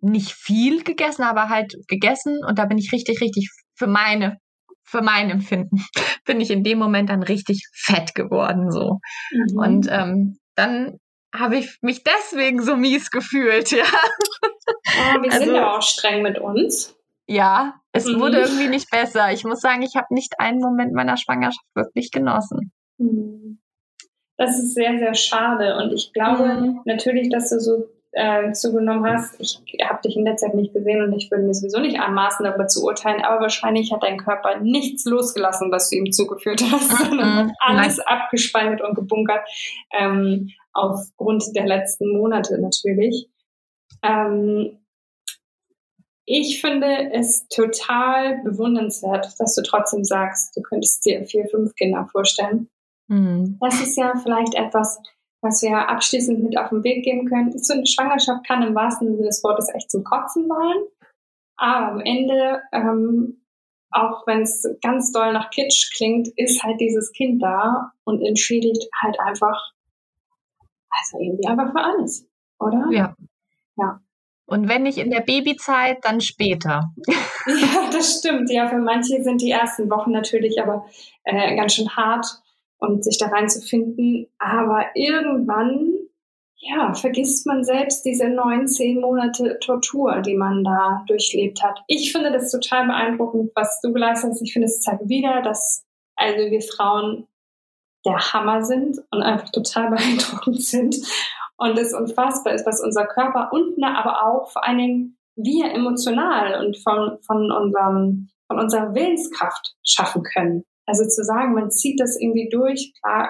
nicht 0.00 0.32
viel 0.32 0.84
gegessen, 0.84 1.22
aber 1.22 1.48
halt 1.48 1.74
gegessen 1.88 2.38
und 2.46 2.58
da 2.58 2.66
bin 2.66 2.78
ich 2.78 2.92
richtig, 2.92 3.20
richtig 3.20 3.50
für 3.74 3.88
meine, 3.88 4.38
für 4.84 5.02
mein 5.02 5.30
Empfinden, 5.30 5.82
bin 6.24 6.40
ich 6.40 6.50
in 6.50 6.62
dem 6.62 6.78
Moment 6.78 7.10
dann 7.10 7.22
richtig 7.22 7.68
fett 7.74 8.14
geworden 8.14 8.70
so. 8.70 8.98
Mhm. 9.32 9.58
Und 9.58 9.88
ähm, 9.90 10.38
dann 10.54 10.98
habe 11.34 11.56
ich 11.56 11.78
mich 11.82 12.04
deswegen 12.04 12.62
so 12.62 12.76
mies 12.76 13.10
gefühlt, 13.10 13.70
ja. 13.72 13.84
Oh, 13.84 15.22
wir 15.22 15.32
also, 15.32 15.44
sind 15.44 15.54
ja 15.54 15.76
auch 15.76 15.82
streng 15.82 16.22
mit 16.22 16.38
uns. 16.38 16.96
Ja, 17.26 17.74
es 17.92 18.06
mhm. 18.06 18.20
wurde 18.20 18.38
irgendwie 18.38 18.68
nicht 18.68 18.90
besser. 18.90 19.32
Ich 19.32 19.44
muss 19.44 19.60
sagen, 19.60 19.82
ich 19.82 19.96
habe 19.96 20.14
nicht 20.14 20.40
einen 20.40 20.60
Moment 20.60 20.94
meiner 20.94 21.16
Schwangerschaft 21.16 21.66
wirklich 21.74 22.10
genossen. 22.10 22.72
Mhm. 22.96 23.60
Das 24.38 24.58
ist 24.58 24.74
sehr, 24.74 24.98
sehr 24.98 25.14
schade. 25.14 25.76
Und 25.76 25.92
ich 25.92 26.12
glaube 26.12 26.44
mhm. 26.44 26.80
natürlich, 26.84 27.28
dass 27.28 27.50
du 27.50 27.60
so 27.60 27.88
äh, 28.12 28.52
zugenommen 28.52 29.04
hast. 29.06 29.38
Ich 29.38 29.60
habe 29.84 30.00
dich 30.02 30.16
in 30.16 30.24
der 30.24 30.36
Zeit 30.36 30.54
nicht 30.54 30.72
gesehen 30.72 31.02
und 31.02 31.12
ich 31.12 31.30
würde 31.30 31.44
mir 31.44 31.54
sowieso 31.54 31.80
nicht 31.80 32.00
anmaßen, 32.00 32.44
darüber 32.44 32.66
zu 32.66 32.84
urteilen, 32.84 33.22
aber 33.22 33.40
wahrscheinlich 33.40 33.92
hat 33.92 34.02
dein 34.02 34.18
Körper 34.18 34.60
nichts 34.60 35.04
losgelassen, 35.04 35.70
was 35.70 35.90
du 35.90 35.96
ihm 35.96 36.10
zugeführt 36.12 36.62
hast, 36.70 36.90
mhm. 36.90 37.06
sondern 37.08 37.52
alles 37.60 38.00
abgespeichert 38.00 38.80
und 38.80 38.94
gebunkert, 38.94 39.46
ähm, 39.92 40.50
aufgrund 40.72 41.44
der 41.54 41.66
letzten 41.66 42.16
Monate 42.16 42.60
natürlich. 42.60 43.28
Ähm, 44.02 44.78
ich 46.30 46.60
finde 46.60 47.10
es 47.12 47.48
total 47.48 48.42
bewundernswert, 48.42 49.34
dass 49.38 49.54
du 49.54 49.62
trotzdem 49.62 50.04
sagst, 50.04 50.54
du 50.54 50.60
könntest 50.60 51.04
dir 51.06 51.24
vier, 51.24 51.46
fünf 51.48 51.74
Kinder 51.74 52.06
vorstellen. 52.12 52.68
Mhm. 53.08 53.56
Das 53.60 53.80
ist 53.80 53.96
ja 53.96 54.12
vielleicht 54.22 54.54
etwas, 54.54 55.00
was 55.40 55.62
wir 55.62 55.88
abschließend 55.88 56.42
mit 56.42 56.58
auf 56.58 56.70
den 56.70 56.82
Weg 56.82 57.04
geben 57.04 57.26
können. 57.26 57.56
So 57.58 57.74
eine 57.74 57.86
Schwangerschaft 57.86 58.46
kann 58.46 58.62
im 58.62 58.74
wahrsten 58.74 59.08
Sinne 59.08 59.26
des 59.26 59.42
Wortes 59.44 59.68
echt 59.74 59.90
zum 59.90 60.04
Kotzen 60.04 60.48
sein. 60.48 60.76
Aber 61.56 61.92
am 61.92 62.00
Ende, 62.00 62.62
ähm, 62.72 63.42
auch 63.90 64.26
wenn 64.26 64.42
es 64.42 64.66
ganz 64.82 65.12
doll 65.12 65.32
nach 65.32 65.50
Kitsch 65.50 65.92
klingt, 65.96 66.28
ist 66.36 66.62
halt 66.62 66.80
dieses 66.80 67.12
Kind 67.12 67.42
da 67.42 67.92
und 68.04 68.22
entschädigt 68.22 68.88
halt 69.00 69.18
einfach, 69.20 69.72
also 70.90 71.18
irgendwie 71.20 71.48
einfach 71.48 71.72
für 71.72 71.80
alles, 71.80 72.28
oder? 72.58 72.86
Ja. 72.90 73.16
Ja. 73.76 74.00
Und 74.46 74.68
wenn 74.68 74.82
nicht 74.82 74.98
in 74.98 75.10
der 75.10 75.20
Babyzeit, 75.20 75.98
dann 76.02 76.20
später. 76.20 76.92
ja, 77.46 77.90
das 77.92 78.18
stimmt. 78.18 78.50
Ja, 78.50 78.68
für 78.68 78.78
manche 78.78 79.22
sind 79.22 79.42
die 79.42 79.50
ersten 79.50 79.90
Wochen 79.90 80.10
natürlich 80.10 80.60
aber 80.60 80.86
äh, 81.24 81.54
ganz 81.56 81.74
schön 81.74 81.96
hart 81.96 82.26
und 82.78 83.04
sich 83.04 83.18
da 83.18 83.26
reinzufinden. 83.26 84.28
Aber 84.38 84.86
irgendwann, 84.94 85.92
ja, 86.56 86.94
vergisst 86.94 87.46
man 87.46 87.64
selbst 87.64 88.04
diese 88.04 88.28
neun, 88.28 88.66
zehn 88.66 89.00
Monate 89.00 89.58
Tortur, 89.60 90.20
die 90.22 90.36
man 90.36 90.64
da 90.64 91.04
durchlebt 91.06 91.62
hat. 91.62 91.80
Ich 91.86 92.12
finde 92.12 92.32
das 92.32 92.50
total 92.50 92.86
beeindruckend, 92.86 93.52
was 93.54 93.80
du 93.80 93.92
geleistet 93.92 94.30
hast. 94.30 94.42
Ich 94.42 94.52
finde, 94.52 94.66
es 94.66 94.80
zeigt 94.80 95.08
wieder, 95.08 95.42
dass 95.42 95.84
also 96.16 96.50
wir 96.50 96.60
Frauen 96.62 97.28
der 98.04 98.18
Hammer 98.32 98.62
sind 98.64 98.98
und 99.10 99.22
einfach 99.22 99.50
total 99.50 99.90
beeindruckend 99.90 100.62
sind. 100.62 100.96
Und 101.56 101.76
es 101.78 101.92
unfassbar 101.92 102.54
ist, 102.54 102.66
was 102.66 102.80
unser 102.80 103.06
Körper 103.06 103.50
und 103.52 103.82
aber 103.82 104.24
auch 104.24 104.50
vor 104.50 104.64
allen 104.64 104.78
Dingen 104.78 105.18
wir 105.34 105.72
emotional 105.72 106.64
und 106.64 106.76
von, 106.78 107.18
von, 107.22 107.50
unserem, 107.50 108.28
von 108.46 108.58
unserer 108.58 108.94
Willenskraft 108.94 109.74
schaffen 109.84 110.22
können. 110.22 110.64
Also 110.88 111.06
zu 111.06 111.22
sagen, 111.22 111.52
man 111.52 111.70
zieht 111.70 112.00
das 112.00 112.18
irgendwie 112.18 112.48
durch, 112.48 112.94
klar, 113.02 113.28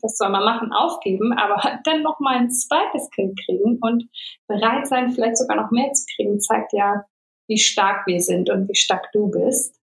das 0.00 0.16
soll 0.16 0.30
man 0.30 0.42
machen, 0.42 0.72
aufgeben, 0.72 1.34
aber 1.34 1.78
dann 1.84 2.02
noch 2.02 2.18
mal 2.18 2.38
ein 2.38 2.50
zweites 2.50 3.10
Kind 3.10 3.38
kriegen 3.44 3.78
und 3.82 4.08
bereit 4.46 4.86
sein, 4.86 5.10
vielleicht 5.10 5.36
sogar 5.36 5.58
noch 5.58 5.70
mehr 5.70 5.92
zu 5.92 6.06
kriegen, 6.16 6.40
zeigt 6.40 6.72
ja, 6.72 7.04
wie 7.46 7.58
stark 7.58 8.06
wir 8.06 8.20
sind 8.20 8.48
und 8.48 8.70
wie 8.70 8.74
stark 8.74 9.12
du 9.12 9.30
bist. 9.30 9.78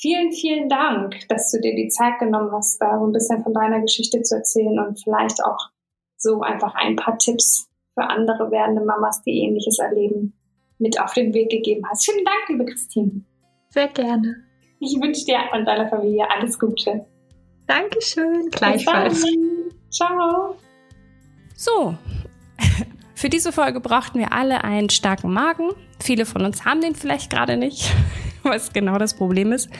Vielen, 0.00 0.32
vielen 0.32 0.68
Dank, 0.68 1.14
dass 1.28 1.52
du 1.52 1.60
dir 1.60 1.76
die 1.76 1.88
Zeit 1.88 2.18
genommen 2.18 2.50
hast, 2.52 2.78
da 2.82 2.98
so 2.98 3.06
ein 3.06 3.12
bisschen 3.12 3.44
von 3.44 3.54
deiner 3.54 3.80
Geschichte 3.80 4.20
zu 4.22 4.34
erzählen 4.34 4.80
und 4.80 5.00
vielleicht 5.00 5.44
auch 5.44 5.70
so 6.16 6.40
einfach 6.40 6.74
ein 6.74 6.96
paar 6.96 7.18
Tipps 7.18 7.68
für 7.94 8.02
andere 8.02 8.50
werdende 8.50 8.84
Mamas, 8.84 9.22
die 9.22 9.44
ähnliches 9.44 9.78
erleben, 9.78 10.34
mit 10.78 11.00
auf 11.00 11.14
den 11.14 11.32
Weg 11.32 11.50
gegeben 11.50 11.84
hast. 11.88 12.04
Vielen 12.04 12.24
Dank, 12.24 12.48
liebe 12.48 12.64
Christine. 12.64 13.24
Sehr 13.70 13.88
gerne. 13.88 14.45
Ich 14.78 14.94
wünsche 15.00 15.24
dir 15.24 15.38
und 15.52 15.64
deiner 15.64 15.88
Familie 15.88 16.28
alles 16.30 16.58
Gute. 16.58 17.06
Dankeschön, 17.66 18.50
gleichfalls. 18.50 19.24
Ciao. 19.90 20.56
So, 21.54 21.96
für 23.14 23.28
diese 23.28 23.52
Folge 23.52 23.80
brauchten 23.80 24.18
wir 24.18 24.32
alle 24.32 24.62
einen 24.64 24.90
starken 24.90 25.32
Magen. 25.32 25.70
Viele 26.00 26.26
von 26.26 26.44
uns 26.44 26.64
haben 26.64 26.80
den 26.80 26.94
vielleicht 26.94 27.30
gerade 27.30 27.56
nicht, 27.56 27.90
was 28.42 28.72
genau 28.72 28.98
das 28.98 29.14
Problem 29.14 29.52
ist. 29.52 29.70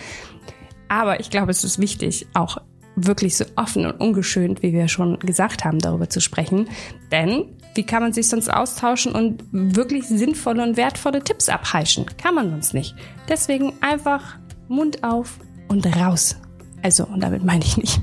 Aber 0.89 1.21
ich 1.21 1.31
glaube, 1.31 1.51
es 1.51 1.65
ist 1.65 1.79
wichtig, 1.79 2.27
auch 2.35 2.59
wirklich 2.97 3.37
so 3.37 3.45
offen 3.57 3.85
und 3.85 4.01
ungeschönt, 4.01 4.63
wie 4.63 4.73
wir 4.73 4.89
schon 4.89 5.19
gesagt 5.19 5.65
haben, 5.65 5.79
darüber 5.79 6.09
zu 6.09 6.21
sprechen. 6.21 6.69
Denn 7.13 7.57
wie 7.75 7.85
kann 7.85 8.03
man 8.03 8.15
sich 8.15 8.29
sonst 8.29 8.49
austauschen 8.49 9.13
und 9.13 9.45
wirklich 9.53 10.09
sinnvolle 10.09 10.63
und 10.63 10.79
wertvolle 10.79 11.23
Tipps 11.23 11.51
abheischen? 11.51 12.07
Kann 12.17 12.35
man 12.35 12.51
sonst 12.51 12.73
nicht. 12.73 12.95
Deswegen 13.29 13.75
einfach 13.83 14.39
Mund 14.68 15.02
auf 15.02 15.38
und 15.68 15.87
raus. 15.96 16.37
Also, 16.83 17.05
und 17.05 17.20
damit 17.20 17.44
meine 17.44 17.64
ich 17.64 17.76
nicht. 17.76 18.00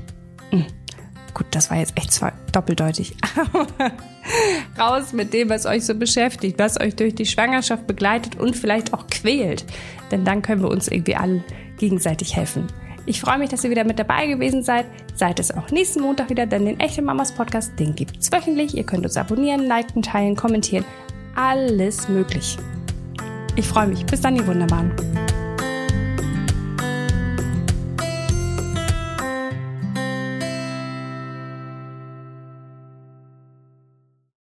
Hm. 0.50 0.66
Gut, 1.32 1.46
das 1.50 1.70
war 1.70 1.78
jetzt 1.78 1.96
echt 1.96 2.12
zwar 2.12 2.32
doppeldeutig. 2.52 3.16
raus 4.78 5.12
mit 5.12 5.32
dem, 5.32 5.48
was 5.48 5.66
euch 5.66 5.84
so 5.84 5.94
beschäftigt, 5.94 6.58
was 6.58 6.80
euch 6.80 6.94
durch 6.94 7.14
die 7.14 7.26
Schwangerschaft 7.26 7.86
begleitet 7.86 8.36
und 8.36 8.56
vielleicht 8.56 8.94
auch 8.94 9.06
quält. 9.08 9.64
Denn 10.10 10.24
dann 10.24 10.42
können 10.42 10.62
wir 10.62 10.70
uns 10.70 10.88
irgendwie 10.88 11.16
alle 11.16 11.42
gegenseitig 11.78 12.36
helfen. 12.36 12.68
Ich 13.06 13.20
freue 13.20 13.38
mich, 13.38 13.50
dass 13.50 13.64
ihr 13.64 13.70
wieder 13.70 13.84
mit 13.84 13.98
dabei 13.98 14.26
gewesen 14.26 14.62
seid. 14.62 14.86
Seid 15.14 15.38
es 15.38 15.50
auch 15.50 15.70
nächsten 15.70 16.00
Montag 16.00 16.30
wieder, 16.30 16.46
denn 16.46 16.64
den 16.64 16.80
Echte 16.80 17.02
Mamas 17.02 17.32
Podcast, 17.32 17.78
den 17.78 17.94
gibt 17.94 18.16
es 18.18 18.32
wöchentlich. 18.32 18.76
Ihr 18.76 18.84
könnt 18.84 19.04
uns 19.04 19.16
abonnieren, 19.16 19.66
liken, 19.66 20.02
teilen, 20.02 20.36
kommentieren. 20.36 20.84
Alles 21.34 22.08
möglich. 22.08 22.56
Ich 23.56 23.66
freue 23.66 23.88
mich. 23.88 24.06
Bis 24.06 24.20
dann, 24.20 24.36
ihr 24.36 24.46
Wunderbaren. 24.46 24.92